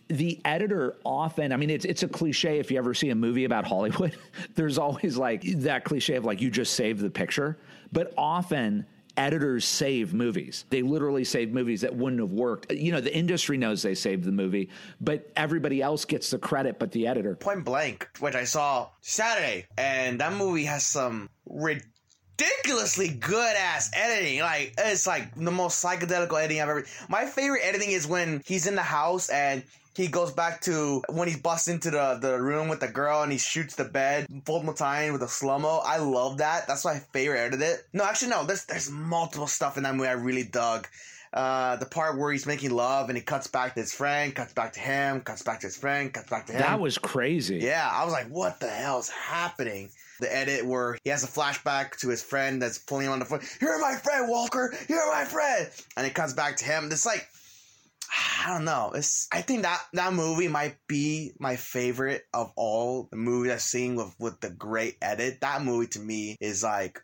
[0.08, 3.44] the editor often i mean it's it's a cliche if you ever see a movie
[3.44, 4.16] about hollywood.
[4.54, 7.58] There's always like that cliche of like you just save the picture.
[7.92, 10.66] But often editors save movies.
[10.68, 12.70] They literally save movies that wouldn't have worked.
[12.70, 14.68] You know the industry knows they saved the movie
[15.00, 17.34] but everybody else gets the credit but the editor.
[17.34, 21.30] Point Blank, which I saw Saturday, and that movie has some
[22.38, 24.40] ridiculously good ass editing.
[24.40, 26.84] Like it's like the most psychedelic editing I've ever.
[27.08, 29.62] My favorite editing is when he's in the house and
[29.94, 33.32] he goes back to when he busts into the, the room with the girl and
[33.32, 35.80] he shoots the bed multiple times with a slow mo.
[35.84, 36.66] I love that.
[36.66, 37.62] That's my favorite edit.
[37.62, 37.86] It.
[37.92, 38.44] No, actually no.
[38.44, 40.86] There's there's multiple stuff in that movie I really dug.
[41.32, 44.54] Uh, the part where he's making love and he cuts back to his friend, cuts
[44.54, 46.60] back to him, cuts back to his friend, cuts back to him.
[46.60, 49.90] that was crazy Yeah, I was like, what the hell is happening?
[50.20, 53.24] The edit where he has a flashback to his friend that's pulling him on the
[53.24, 53.42] foot.
[53.60, 54.74] You're my friend, Walker.
[54.88, 55.68] You're my friend.
[55.96, 56.88] And it comes back to him.
[56.90, 57.28] It's like,
[58.44, 58.92] I don't know.
[58.94, 63.60] It's I think that that movie might be my favorite of all the movies I've
[63.60, 65.40] seen with with the great edit.
[65.40, 67.02] That movie to me is like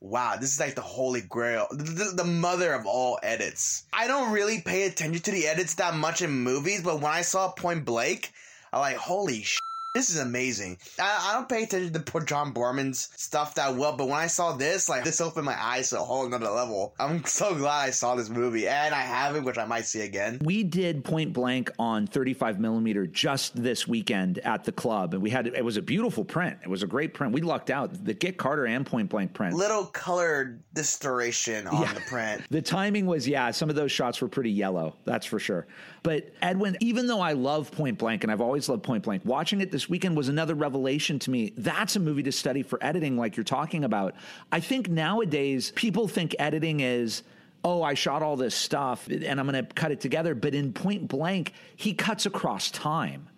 [0.00, 3.86] wow, this is like the holy grail, the, the, the mother of all edits.
[3.92, 7.22] I don't really pay attention to the edits that much in movies, but when I
[7.22, 8.32] saw Point Blank,
[8.72, 9.58] I'm like, holy sh.
[9.96, 10.76] This is amazing.
[11.00, 14.52] I, I don't pay attention to John Boorman's stuff that well, but when I saw
[14.52, 16.94] this, like this opened my eyes to a whole nother level.
[17.00, 20.38] I'm so glad I saw this movie, and I haven't, which I might see again.
[20.44, 25.30] We did point blank on 35 millimeter just this weekend at the club, and we
[25.30, 26.58] had it was a beautiful print.
[26.62, 27.32] It was a great print.
[27.32, 29.54] We lucked out the Get Carter and point blank print.
[29.54, 32.42] Little colored distortion on the print.
[32.50, 35.66] The timing was, yeah, some of those shots were pretty yellow, that's for sure.
[36.02, 39.60] But Edwin, even though I love Point Blank and I've always loved Point Blank, watching
[39.60, 41.52] it this weekend was another revelation to me.
[41.56, 44.14] That's a movie to study for editing, like you're talking about.
[44.50, 47.22] I think nowadays people think editing is.
[47.64, 50.36] Oh, I shot all this stuff and I'm going to cut it together.
[50.36, 53.28] But in point blank, he cuts across time.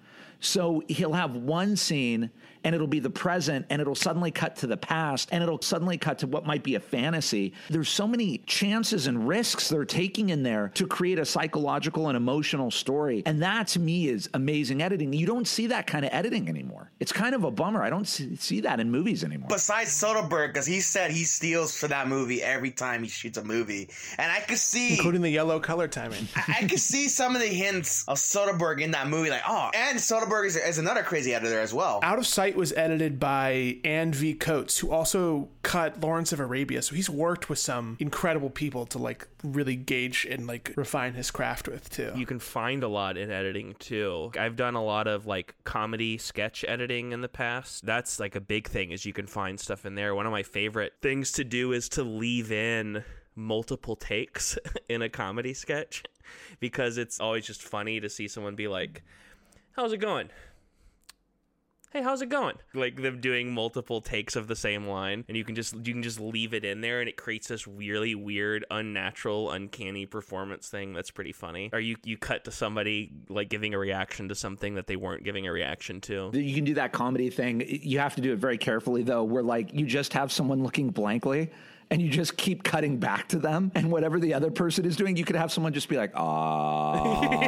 [0.40, 2.30] So he'll have one scene
[2.68, 5.96] and it'll be the present and it'll suddenly cut to the past and it'll suddenly
[5.96, 7.54] cut to what might be a fantasy.
[7.70, 12.16] There's so many chances and risks they're taking in there to create a psychological and
[12.16, 13.22] emotional story.
[13.24, 15.14] And that to me is amazing editing.
[15.14, 16.90] You don't see that kind of editing anymore.
[17.00, 17.83] It's kind of a bummer.
[17.83, 19.48] I don't see, see that in movies anymore.
[19.48, 23.44] Besides Soderbergh, because he said he steals for that movie every time he shoots a
[23.44, 26.28] movie, and I could see, including the yellow color timing.
[26.37, 29.31] I, I could see some of the hints of Soderbergh in that movie.
[29.31, 32.00] Like, oh, and Soderbergh is, is another crazy editor as well.
[32.02, 34.35] Out of Sight was edited by Ann V.
[34.35, 36.83] Coates, who also cut Lawrence of Arabia.
[36.83, 41.31] So he's worked with some incredible people to like really gauge and like refine his
[41.31, 42.11] craft with too.
[42.16, 44.33] You can find a lot in editing too.
[44.37, 47.87] I've done a lot of like comedy sketch editing in the past.
[47.87, 50.16] That's like a big thing is you can find stuff in there.
[50.16, 53.05] One of my favorite things to do is to leave in
[53.37, 56.03] multiple takes in a comedy sketch
[56.59, 59.05] because it's always just funny to see someone be like,
[59.77, 60.31] "How's it going?"
[61.92, 65.44] Hey how's it going like them doing multiple takes of the same line and you
[65.44, 68.64] can just you can just leave it in there and it creates this really weird
[68.70, 73.74] unnatural uncanny performance thing that's pretty funny or you you cut to somebody like giving
[73.74, 76.92] a reaction to something that they weren't giving a reaction to you can do that
[76.92, 77.62] comedy thing.
[77.66, 80.90] You have to do it very carefully, though, where like you just have someone looking
[80.90, 81.51] blankly
[81.90, 83.72] and you just keep cutting back to them.
[83.74, 87.38] And whatever the other person is doing, you could have someone just be like, ah.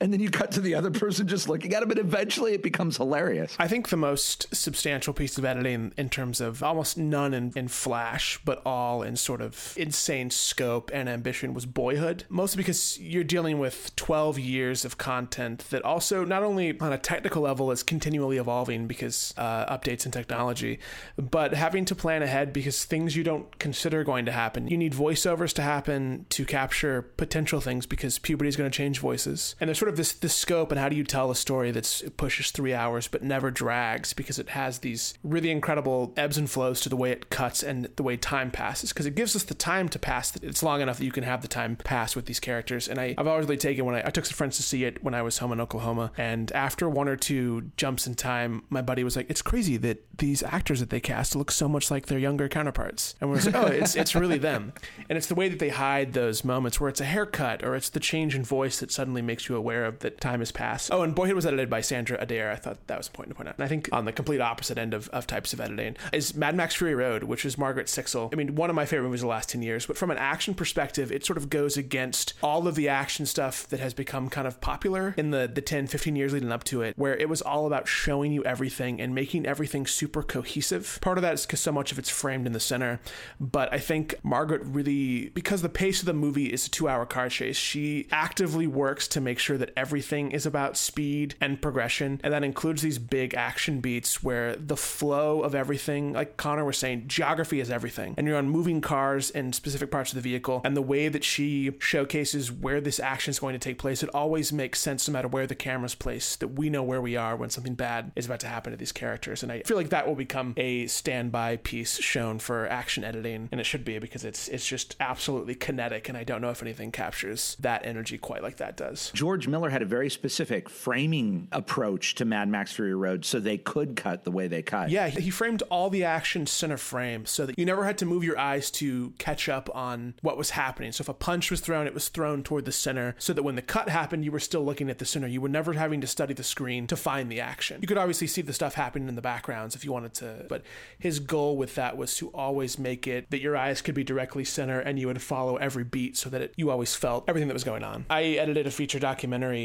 [0.00, 2.62] And then you cut to the other person just looking at him, and eventually it
[2.62, 3.54] becomes hilarious.
[3.58, 7.68] I think the most substantial piece of editing in terms of almost none in, in
[7.68, 12.24] Flash, but all in sort of insane scope and ambition was Boyhood.
[12.28, 16.98] Mostly because you're dealing with 12 years of content that also, not only on a
[16.98, 20.78] technical level, is continually evolving because uh, updates in technology,
[21.16, 24.68] but having to plan ahead because things you don't consider going to happen.
[24.68, 28.98] You need voiceovers to happen to capture potential things because puberty is going to change
[28.98, 29.54] voices.
[29.60, 32.02] And there's sort of this, this scope and how do you tell a story that's
[32.16, 36.80] pushes three hours but never drags because it has these really incredible ebbs and flows
[36.80, 39.54] to the way it cuts and the way time passes because it gives us the
[39.54, 40.34] time to pass.
[40.36, 42.88] It's long enough that you can have the time pass with these characters.
[42.88, 45.02] And I, I've always really taken when I, I took some friends to see it
[45.04, 46.12] when I was home in Oklahoma.
[46.16, 50.04] And after one or two jumps in time, my buddy was like, it's crazy that
[50.18, 53.14] these actors that they cast look so much like their younger counterparts.
[53.20, 54.72] And we're like, oh, it's, it's really them.
[55.08, 57.90] And it's the way that they hide those moments where it's a haircut or it's
[57.90, 60.92] the change in voice that suddenly makes you aware of that time has passed.
[60.92, 62.50] Oh, and Boyhood was edited by Sandra Adair.
[62.50, 63.56] I thought that was important to point out.
[63.56, 66.54] And I think on the complete opposite end of, of types of editing is Mad
[66.54, 68.32] Max Fury Road, which is Margaret Sixel.
[68.32, 70.18] I mean, one of my favorite movies of the last 10 years, but from an
[70.18, 74.28] action perspective, it sort of goes against all of the action stuff that has become
[74.28, 77.28] kind of popular in the, the 10, 15 years leading up to it, where it
[77.28, 80.98] was all about showing you everything and making everything super cohesive.
[81.00, 83.00] Part of that is because so much of it's framed in the center.
[83.40, 87.06] But I think Margaret really, because the pace of the movie is a two hour
[87.06, 92.20] car chase, she actively works to make sure that everything is about speed and progression.
[92.22, 96.78] And that includes these big action beats where the flow of everything, like Connor was
[96.78, 98.14] saying, geography is everything.
[98.16, 100.60] And you're on moving cars in specific parts of the vehicle.
[100.64, 104.10] And the way that she showcases where this action is going to take place, it
[104.14, 107.36] always makes sense no matter where the camera's placed, that we know where we are
[107.36, 109.42] when something bad is about to happen to these characters.
[109.42, 113.48] And I feel like that will become a standby piece shown for action editing.
[113.52, 116.08] And it should be because it's it's just absolutely kinetic.
[116.08, 119.10] And I don't know if anything captures that energy quite like that does.
[119.28, 123.58] George Miller had a very specific framing approach to Mad Max Fury Road so they
[123.58, 124.88] could cut the way they cut.
[124.88, 128.24] Yeah, he framed all the action center frame so that you never had to move
[128.24, 130.92] your eyes to catch up on what was happening.
[130.92, 133.54] So if a punch was thrown, it was thrown toward the center so that when
[133.54, 135.26] the cut happened, you were still looking at the center.
[135.26, 137.82] You were never having to study the screen to find the action.
[137.82, 140.62] You could obviously see the stuff happening in the backgrounds if you wanted to, but
[140.98, 144.46] his goal with that was to always make it that your eyes could be directly
[144.46, 147.54] center and you would follow every beat so that it, you always felt everything that
[147.54, 148.06] was going on.
[148.08, 149.17] I edited a feature documentary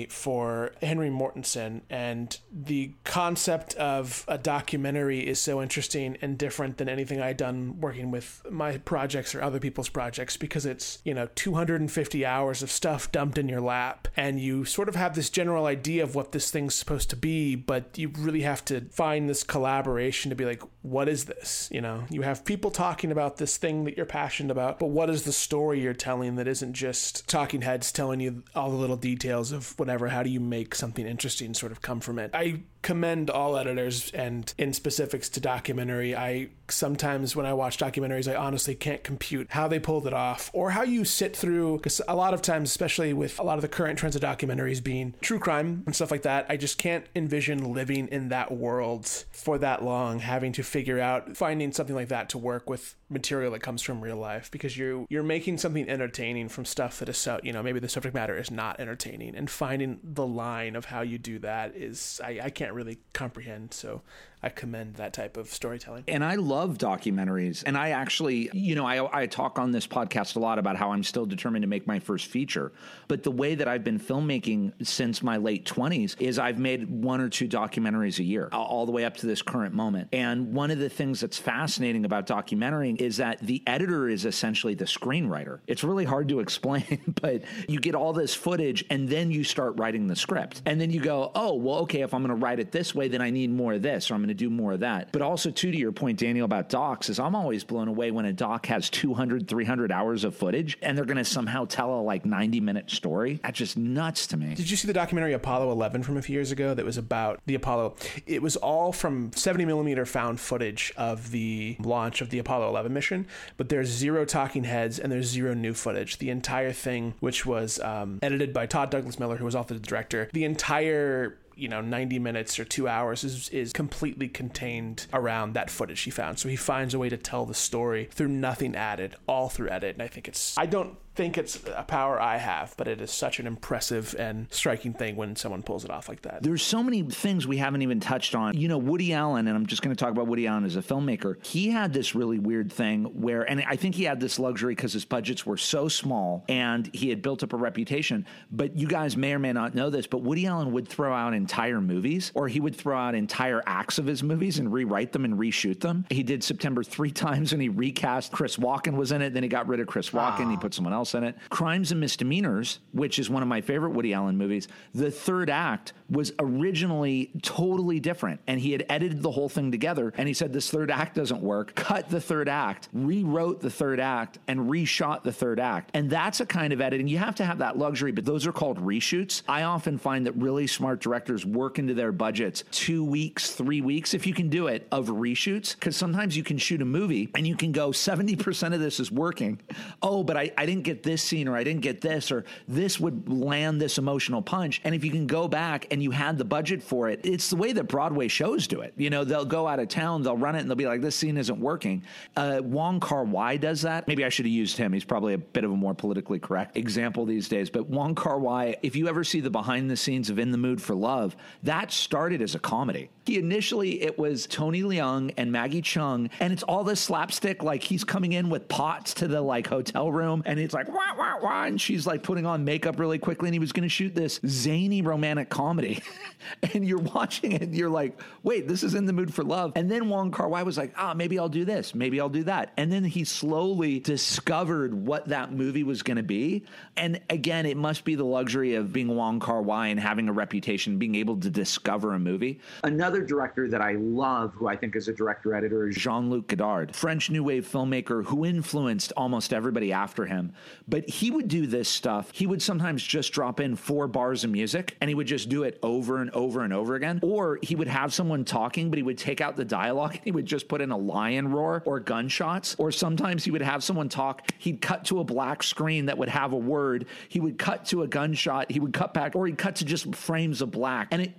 [0.09, 6.89] for Henry Mortensen, and the concept of a documentary is so interesting and different than
[6.89, 11.27] anything I'd done working with my projects or other people's projects because it's, you know,
[11.35, 15.65] 250 hours of stuff dumped in your lap, and you sort of have this general
[15.65, 19.43] idea of what this thing's supposed to be, but you really have to find this
[19.43, 21.69] collaboration to be like, what is this?
[21.72, 25.10] You know, you have people talking about this thing that you're passionate about, but what
[25.10, 28.98] is the story you're telling that isn't just talking heads telling you all the little
[28.98, 30.10] details of whatever?
[30.10, 32.32] How do you make something interesting sort of come from it?
[32.34, 36.15] I commend all editors and in specifics to documentary.
[36.15, 40.52] I sometimes when I watch documentaries, I honestly can't compute how they pulled it off
[40.54, 43.62] or how you sit through because a lot of times, especially with a lot of
[43.62, 47.06] the current trends of documentaries being true crime and stuff like that, I just can't
[47.15, 52.10] envision living in that world for that long, having to figure out finding something like
[52.10, 55.88] that to work with material that comes from real life because you you're making something
[55.89, 59.36] entertaining from stuff that is so you know maybe the subject matter is not entertaining
[59.36, 63.73] and finding the line of how you do that is I, I can't really comprehend
[63.73, 64.02] so
[64.43, 66.04] I commend that type of storytelling.
[66.10, 67.63] And I love documentaries.
[67.65, 70.91] And I actually, you know, I, I talk on this podcast a lot about how
[70.91, 72.73] I'm still determined to make my first feature.
[73.08, 77.21] But the way that I've been filmmaking since my late 20s is I've made one
[77.21, 80.10] or two documentaries a year, all the way up to this current moment.
[80.12, 84.73] And one of the things that's fascinating about documentary is that the editor is essentially
[84.73, 85.59] the screenwriter.
[85.67, 89.77] It's really hard to explain, but you get all this footage and then you start
[89.77, 90.61] writing the script.
[90.65, 93.07] And then you go, oh, well, okay, if I'm going to write it this way,
[93.07, 95.11] then I need more of this, or I'm going to do more of that.
[95.11, 98.25] But also, too, to your point, Daniel, about docs, is I'm always blown away when
[98.25, 102.01] a doc has 200, 300 hours of footage and they're going to somehow tell a
[102.01, 103.39] like 90 minute story.
[103.43, 104.55] That's just nuts to me.
[104.55, 107.39] Did you see the documentary Apollo 11 from a few years ago that was about
[107.45, 107.95] the Apollo?
[108.25, 112.92] It was all from 70 millimeter found footage of the launch of the Apollo 11
[112.93, 113.27] mission,
[113.58, 116.17] but there's zero talking heads and there's zero new footage.
[116.17, 119.79] The entire thing, which was um, edited by Todd Douglas Miller, who was also the
[119.79, 125.53] director, the entire you know 90 minutes or two hours is, is completely contained around
[125.53, 128.75] that footage he found so he finds a way to tell the story through nothing
[128.75, 132.37] added all through edit and i think it's i don't think it's a power I
[132.37, 136.09] have, but it is such an impressive and striking thing when someone pulls it off
[136.09, 136.41] like that.
[136.41, 138.57] There's so many things we haven't even touched on.
[138.57, 140.81] You know, Woody Allen, and I'm just going to talk about Woody Allen as a
[140.81, 141.43] filmmaker.
[141.45, 144.93] He had this really weird thing where, and I think he had this luxury because
[144.93, 148.25] his budgets were so small and he had built up a reputation.
[148.51, 151.33] But you guys may or may not know this, but Woody Allen would throw out
[151.43, 155.25] entire movies or he would throw out entire acts of his movies and rewrite them
[155.25, 156.06] and reshoot them.
[156.10, 159.34] He did September three times and he recast Chris Walken was in it.
[159.34, 160.49] Then he got rid of Chris Walken.
[160.49, 160.60] He ah.
[160.60, 161.36] put someone else else in it.
[161.49, 165.91] Crimes and Misdemeanors, which is one of my favorite Woody Allen movies, the third act
[166.10, 168.39] was originally totally different.
[168.47, 170.13] And he had edited the whole thing together.
[170.15, 171.75] And he said, This third act doesn't work.
[171.75, 175.91] Cut the third act, rewrote the third act, and reshot the third act.
[175.93, 177.08] And that's a kind of editing.
[177.08, 179.43] You have to have that luxury, but those are called reshoots.
[179.49, 184.13] I often find that really smart directors work into their budgets two weeks, three weeks,
[184.13, 185.74] if you can do it, of reshoots.
[185.74, 189.12] Because sometimes you can shoot a movie and you can go, 70% of this is
[189.12, 189.60] working.
[190.02, 193.00] Oh, but I, I didn't get this scene or I didn't get this or this
[193.00, 194.81] would land this emotional punch.
[194.84, 197.56] And if you can go back and you had the budget for it, it's the
[197.56, 198.94] way that Broadway shows do it.
[198.98, 201.15] You know, they'll go out of town, they'll run it, and they'll be like, this
[201.15, 202.04] scene isn't working.
[202.36, 204.08] Uh, Wong Kar Wai does that.
[204.08, 204.94] Maybe I should have used him.
[204.94, 207.69] He's probably a bit of a more politically correct example these days.
[207.69, 210.58] But Wong Kar Wai, if you ever see the behind the scenes of In the
[210.58, 211.23] Mood for Love,
[211.63, 213.10] that started as a comedy.
[213.26, 217.82] He initially, it was Tony Leung and Maggie Cheung, and it's all this slapstick, like
[217.82, 221.40] he's coming in with pots to the like hotel room, and it's like, wah, wah,
[221.42, 224.13] wah, and she's like putting on makeup really quickly, and he was going to shoot
[224.13, 226.02] this zany romantic comedy.
[226.74, 229.71] and you're watching it, and you're like, wait, this is in the mood for love.
[229.76, 232.44] And then Wong Kar Wai was like, ah, maybe I'll do this, maybe I'll do
[232.44, 232.74] that.
[232.78, 236.65] And then he slowly discovered what that movie was going to be.
[236.98, 240.34] And again, it must be the luxury of being Wong Kar Wai and having a
[240.34, 242.60] reputation, being able to discover a movie.
[242.84, 246.47] Another director that I love, who I think is a director editor, is Jean Luc
[246.47, 250.53] Godard, French New Wave filmmaker who influenced almost everybody after him.
[250.87, 252.31] But he would do this stuff.
[252.33, 255.63] He would sometimes just drop in four bars of music and he would just do
[255.63, 257.19] it over and over and over again.
[257.21, 260.31] Or he would have someone talking, but he would take out the dialogue and he
[260.31, 262.75] would just put in a lion roar or gunshots.
[262.77, 266.29] Or sometimes he would have someone talk, he'd cut to a black screen that would
[266.29, 269.57] have a word, he would cut to a gunshot, he would cut back, or he'd
[269.57, 271.07] cut to just frames of black.
[271.11, 271.33] And it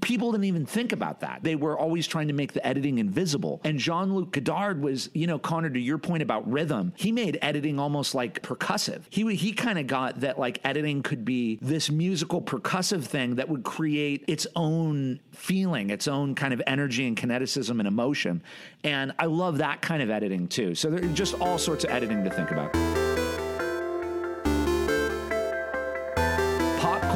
[0.00, 1.40] people didn't even think about that.
[1.42, 3.60] They were always trying to make the editing invisible.
[3.64, 7.38] And Jean Luc Godard was, you know, Connor, to your point about rhythm, he made
[7.42, 9.02] editing almost like percussive.
[9.10, 13.48] He he kind of got that like editing could be this musical percussive thing that
[13.48, 18.42] would create its own feeling, its own kind of energy and kineticism and emotion.
[18.84, 20.74] And I love that kind of editing too.
[20.74, 23.07] So there are just all sorts of editing to think about.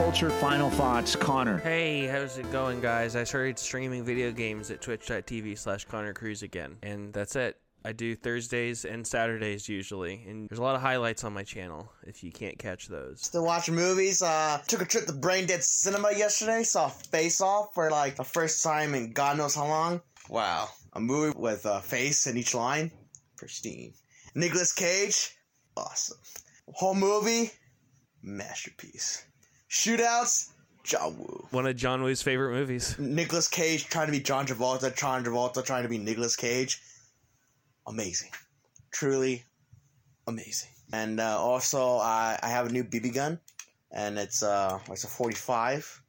[0.03, 4.83] Culture final thoughts connor hey how's it going guys i started streaming video games at
[4.83, 10.49] twitch.tv slash connor cruise again and that's it i do thursdays and saturdays usually and
[10.49, 13.77] there's a lot of highlights on my channel if you can't catch those Still watching
[13.77, 14.21] movies.
[14.23, 16.65] Uh, took a trip to Brain Dead Cinema yesterday.
[16.65, 20.03] Saw Face Off for like the first time in God knows how long.
[20.29, 22.91] Wow, a movie with a face in each line,
[23.37, 23.95] pristine.
[24.35, 25.37] Nicolas Cage,
[25.77, 26.19] awesome.
[26.67, 27.53] Whole movie,
[28.21, 29.27] masterpiece.
[29.73, 30.51] Shootouts,
[30.85, 31.47] John Woo.
[31.51, 35.65] one of john woo's favorite movies Nicolas Cage trying to be John Travolta, John Travolta
[35.65, 36.79] trying to be Nicolas Cage.
[37.87, 38.31] Amazing.
[38.91, 39.45] Truly
[40.27, 40.69] amazing.
[40.93, 43.41] And uh, also, I I have a new BB gun,
[43.91, 46.02] and it's uh it's a 45,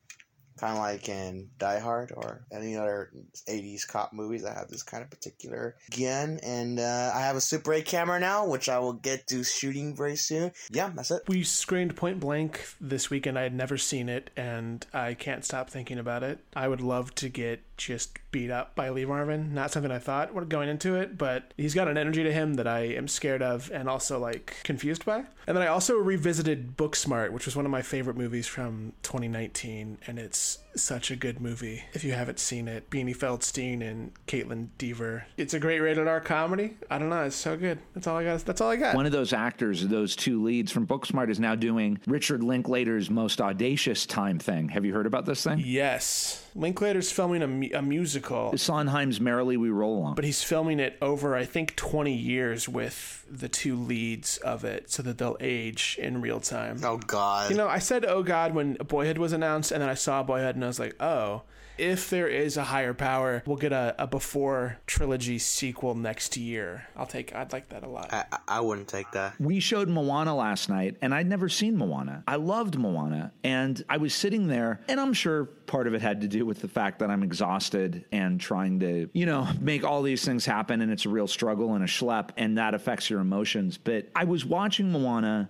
[0.58, 3.12] kind of like in Die Hard or any other
[3.48, 4.46] 80s cop movies.
[4.46, 8.20] I have this kind of particular gun, and uh, I have a Super 8 camera
[8.20, 10.52] now, which I will get to shooting very soon.
[10.72, 11.24] Yeah, that's it.
[11.28, 13.38] We screened Point Blank this weekend.
[13.38, 16.40] I had never seen it, and I can't stop thinking about it.
[16.56, 19.54] I would love to get just beat up by Lee Marvin.
[19.54, 22.68] Not something I thought going into it, but he's got an energy to him that
[22.68, 25.24] I am scared of and also like confused by.
[25.48, 30.00] And then I also revisited Booksmart, which was one of my favorite movies from 2019,
[30.08, 31.84] and it's such a good movie.
[31.94, 35.26] If you haven't seen it, Beanie Feldstein and Kaitlyn Dever.
[35.38, 36.78] It's a great rated R comedy.
[36.90, 37.80] I don't know, it's so good.
[37.94, 38.40] That's all I got.
[38.46, 38.96] That's all I got.
[38.96, 43.42] One of those actors, those two leads from Booksmart, is now doing Richard Linklater's most
[43.42, 44.70] audacious time thing.
[44.70, 45.62] Have you heard about this thing?
[45.64, 46.40] Yes.
[46.56, 50.14] Linklater's filming a, mu- a musical, Sondheim's Merrily We Roll Along.
[50.16, 54.92] but he's filming it over, I think, 20 years with the two leads of it
[54.92, 56.80] so that they'll age in real time.
[56.84, 57.50] Oh God.
[57.50, 60.56] You know, I said "Oh God" when Boyhood was announced, and then I saw Boyhood,
[60.64, 61.42] and and I was like, oh,
[61.78, 66.88] if there is a higher power, we'll get a, a before trilogy sequel next year.
[66.96, 67.36] I'll take.
[67.36, 68.14] I'd like that a lot.
[68.14, 69.34] I, I- I wouldn't take that.
[69.42, 72.24] We showed Moana last night, and I'd never seen Moana.
[72.28, 76.22] I loved Moana, and I was sitting there, and I'm sure part of it had
[76.22, 80.02] to do with the fact that I'm exhausted and trying to, you know, make all
[80.04, 83.20] these things happen, and it's a real struggle and a schlep, and that affects your
[83.22, 83.78] emotions.
[83.78, 85.50] But I was watching Moana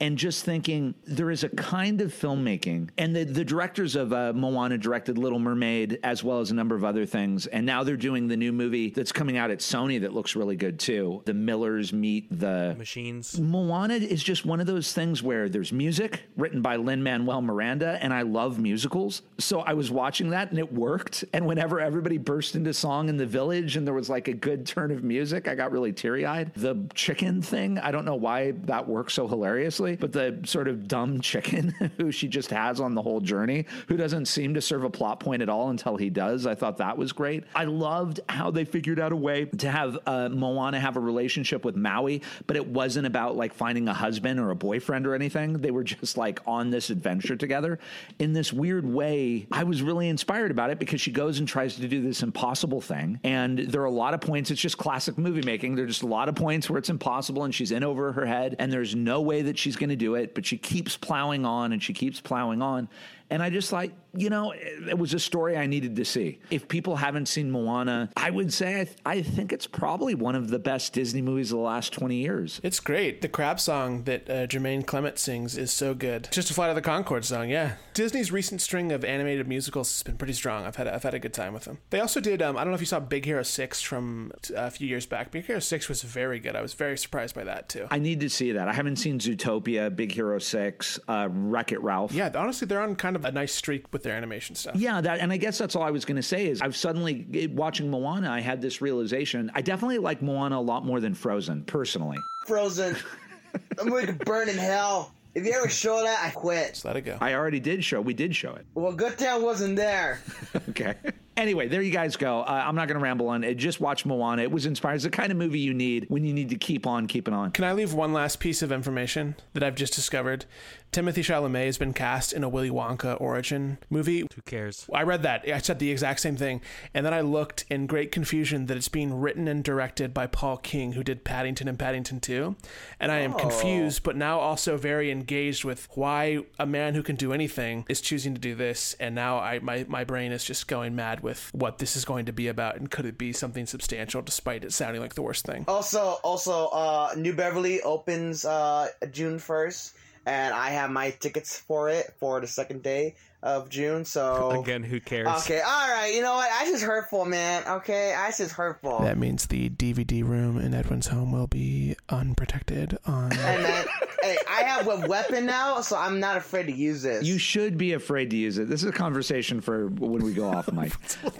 [0.00, 4.32] and just thinking there is a kind of filmmaking and the, the directors of uh,
[4.32, 7.96] moana directed little mermaid as well as a number of other things and now they're
[7.96, 11.34] doing the new movie that's coming out at sony that looks really good too the
[11.34, 13.40] millers meet the Machines.
[13.40, 17.98] Moana is just one of those things where there's music written by Lin Manuel Miranda,
[18.00, 19.22] and I love musicals.
[19.38, 21.24] So I was watching that and it worked.
[21.32, 24.66] And whenever everybody burst into song in the village and there was like a good
[24.66, 26.52] turn of music, I got really teary eyed.
[26.54, 30.88] The chicken thing, I don't know why that works so hilariously, but the sort of
[30.88, 34.84] dumb chicken who she just has on the whole journey, who doesn't seem to serve
[34.84, 37.44] a plot point at all until he does, I thought that was great.
[37.54, 41.64] I loved how they figured out a way to have uh, Moana have a relationship
[41.64, 45.54] with Maui, but it wasn't about like finding a husband or a boyfriend or anything.
[45.54, 47.78] They were just like on this adventure together
[48.18, 49.46] in this weird way.
[49.52, 52.80] I was really inspired about it because she goes and tries to do this impossible
[52.80, 53.20] thing.
[53.22, 55.74] And there are a lot of points, it's just classic movie making.
[55.74, 58.26] There are just a lot of points where it's impossible and she's in over her
[58.26, 61.44] head and there's no way that she's going to do it, but she keeps plowing
[61.44, 62.88] on and she keeps plowing on.
[63.30, 66.38] And I just like, you know, it, it was a story I needed to see.
[66.50, 70.34] If people haven't seen Moana, I would say I, th- I think it's probably one
[70.34, 72.60] of the best Disney movies of the last 20 years.
[72.62, 73.20] It's great.
[73.20, 76.28] The crab song that uh, Jemaine Clement sings is so good.
[76.30, 77.74] Just a Flight of the Conchords song, yeah.
[77.94, 80.64] Disney's recent string of animated musicals has been pretty strong.
[80.64, 81.78] I've had I've had a good time with them.
[81.90, 82.42] They also did.
[82.42, 85.06] Um, I don't know if you saw Big Hero Six from uh, a few years
[85.06, 85.30] back.
[85.30, 86.54] Big Hero Six was very good.
[86.56, 87.86] I was very surprised by that too.
[87.90, 88.68] I need to see that.
[88.68, 92.12] I haven't seen Zootopia, Big Hero 6, uh, Wreck It Ralph.
[92.12, 94.76] yeah, honestly, they're on kind of a nice streak with their animation stuff.
[94.76, 97.48] Yeah, that, and I guess that's all I was going to say is I've suddenly
[97.52, 99.50] watching Moana, I had this realization.
[99.54, 102.18] I definitely like Moana a lot more than Frozen, personally.
[102.46, 102.96] Frozen.
[103.80, 105.12] I'm going to burn in hell.
[105.34, 106.70] If you ever show that, I quit.
[106.70, 107.18] Just let it go.
[107.20, 108.00] I already did show.
[108.00, 108.64] We did show it.
[108.74, 110.20] Well, good thing I wasn't there.
[110.70, 110.94] Okay.
[111.36, 112.40] Anyway, there you guys go.
[112.40, 113.56] Uh, I'm not going to ramble on it.
[113.56, 114.42] Just watch Moana.
[114.42, 114.94] It was inspired.
[114.94, 117.50] It's the kind of movie you need when you need to keep on keeping on.
[117.50, 120.46] Can I leave one last piece of information that I've just discovered?
[120.92, 124.20] Timothée Chalamet has been cast in a Willy Wonka origin movie.
[124.20, 124.88] Who cares?
[124.94, 125.46] I read that.
[125.46, 126.62] I said the exact same thing.
[126.94, 130.56] And then I looked in great confusion that it's being written and directed by Paul
[130.56, 132.56] King, who did Paddington and Paddington 2.
[132.98, 137.16] And I am confused, but now also very engaged with why a man who can
[137.16, 138.94] do anything is choosing to do this.
[138.98, 142.26] And now I my, my brain is just going mad with what this is going
[142.26, 142.76] to be about.
[142.76, 145.64] And could it be something substantial despite it sounding like the worst thing?
[145.66, 151.90] Also, also, uh, New Beverly opens uh, June first, and I have my tickets for
[151.90, 154.04] it for the second day of June.
[154.04, 155.28] So Again, who cares?
[155.42, 156.12] Okay, all right.
[156.14, 156.50] You know what?
[156.50, 157.62] Ice is hurtful, man.
[157.66, 159.00] Okay, ice is hurtful.
[159.00, 163.30] That means the DVD room in Edwin's home will be unprotected on.
[163.30, 163.86] Hey, man.
[164.22, 167.24] hey, I have a weapon now, so I'm not afraid to use this.
[167.24, 168.68] You should be afraid to use it.
[168.68, 170.92] This is a conversation for when we go off mic.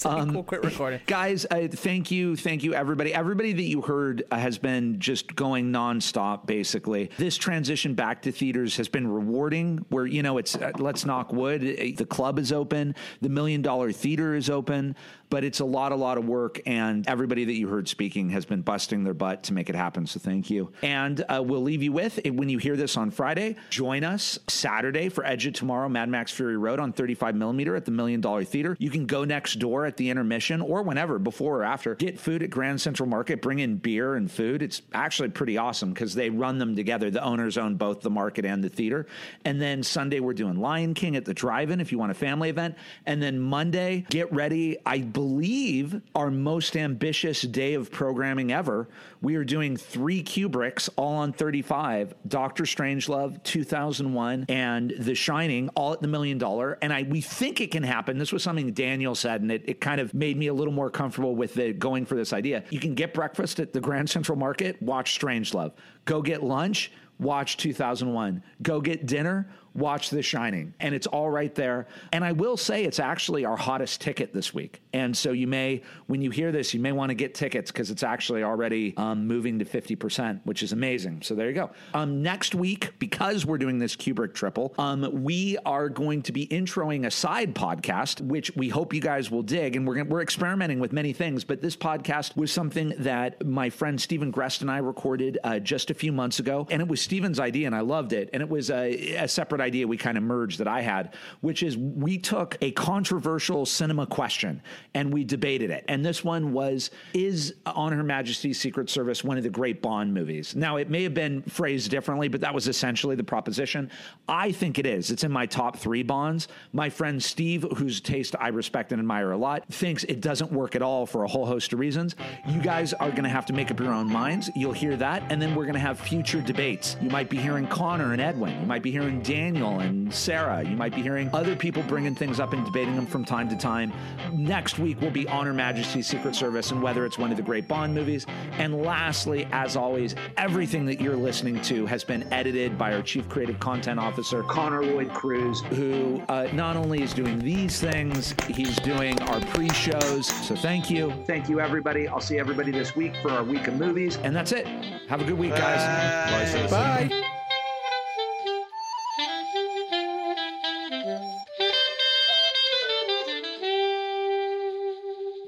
[0.04, 1.00] we'll quit recording.
[1.06, 3.12] Guys, uh, thank you, thank you, everybody.
[3.12, 6.46] Everybody that you heard uh, has been just going nonstop.
[6.46, 9.84] Basically, this transition back to theaters has been rewarding.
[9.88, 11.62] Where you know, it's uh, let's knock wood.
[11.92, 12.94] The club is open.
[13.20, 14.96] The Million Dollar Theater is open.
[15.28, 18.44] But it's a lot, a lot of work, and everybody that you heard speaking has
[18.44, 20.06] been busting their butt to make it happen.
[20.06, 20.72] So thank you.
[20.82, 23.56] And uh, we'll leave you with when you hear this on Friday.
[23.70, 27.84] Join us Saturday for Edge of Tomorrow, Mad Max Fury Road on 35 millimeter at
[27.84, 28.76] the Million Dollar Theater.
[28.78, 31.96] You can go next door at the intermission or whenever, before or after.
[31.96, 33.42] Get food at Grand Central Market.
[33.42, 34.62] Bring in beer and food.
[34.62, 37.10] It's actually pretty awesome because they run them together.
[37.10, 39.06] The owners own both the market and the theater.
[39.44, 41.34] And then Sunday we're doing Lion King at the
[41.80, 42.76] if you want a family event.
[43.06, 44.76] And then Monday, get ready.
[44.84, 48.88] I believe our most ambitious day of programming ever.
[49.22, 55.92] We are doing three Kubricks all on 35, Doctor Strangelove, 2001, and The Shining, all
[55.92, 56.78] at the Million Dollar.
[56.82, 58.18] And I we think it can happen.
[58.18, 60.90] This was something Daniel said, and it, it kind of made me a little more
[60.90, 62.64] comfortable with the, going for this idea.
[62.70, 65.72] You can get breakfast at the Grand Central Market, watch Strangelove.
[66.04, 68.42] Go get lunch, watch 2001.
[68.62, 70.74] Go get dinner, watch The Shining.
[70.80, 71.86] And it's all right there.
[72.12, 74.80] And I will say it's actually our hottest ticket this week.
[74.92, 77.90] And so you may, when you hear this, you may want to get tickets because
[77.90, 81.22] it's actually already um, moving to 50%, which is amazing.
[81.22, 81.70] So there you go.
[81.94, 86.46] Um, next week, because we're doing this Kubrick triple, um, we are going to be
[86.46, 89.76] introing a side podcast, which we hope you guys will dig.
[89.76, 93.70] And we're, gonna, we're experimenting with many things, but this podcast was something that my
[93.70, 96.66] friend Stephen Grest and I recorded uh, just a few months ago.
[96.70, 98.30] And it was Steven's idea, and I loved it.
[98.32, 101.62] And it was a, a separate idea we kind of merged that I had, which
[101.62, 104.62] is we took a controversial cinema question
[104.94, 105.84] and we debated it.
[105.88, 110.14] And this one was Is On Her Majesty's Secret Service one of the great Bond
[110.14, 110.54] movies?
[110.54, 113.90] Now, it may have been phrased differently, but that was essentially the proposition.
[114.28, 115.10] I think it is.
[115.10, 116.48] It's in my top three Bonds.
[116.72, 120.76] My friend Steve, whose taste I respect and admire a lot, thinks it doesn't work
[120.76, 122.14] at all for a whole host of reasons.
[122.46, 124.50] You guys are going to have to make up your own minds.
[124.54, 125.24] You'll hear that.
[125.30, 126.96] And then we're going to have future debates.
[127.00, 128.60] You might be hearing Connor and Edwin.
[128.60, 130.62] You might be hearing Daniel and Sarah.
[130.62, 133.56] You might be hearing other people bringing things up and debating them from time to
[133.56, 133.92] time.
[134.32, 137.42] Next week will be On Her Majesty's Secret Service and whether it's one of the
[137.42, 138.26] great Bond movies.
[138.58, 143.28] And lastly, as always, everything that you're listening to has been edited by our Chief
[143.28, 148.76] Creative Content Officer, Connor Lloyd Cruz, who uh, not only is doing these things, he's
[148.80, 150.26] doing our pre shows.
[150.26, 151.12] So thank you.
[151.26, 152.08] Thank you, everybody.
[152.08, 154.18] I'll see everybody this week for our week of movies.
[154.18, 154.66] And that's it.
[155.08, 156.70] Have a good week, guys.
[156.70, 157.35] Bye.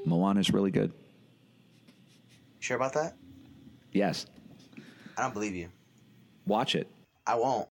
[0.09, 0.93] Moana's really good.
[2.61, 3.15] Sure about that?
[3.93, 4.27] Yes.
[5.17, 5.69] I don't believe you.
[6.47, 6.89] Watch it.
[7.27, 7.68] I won't.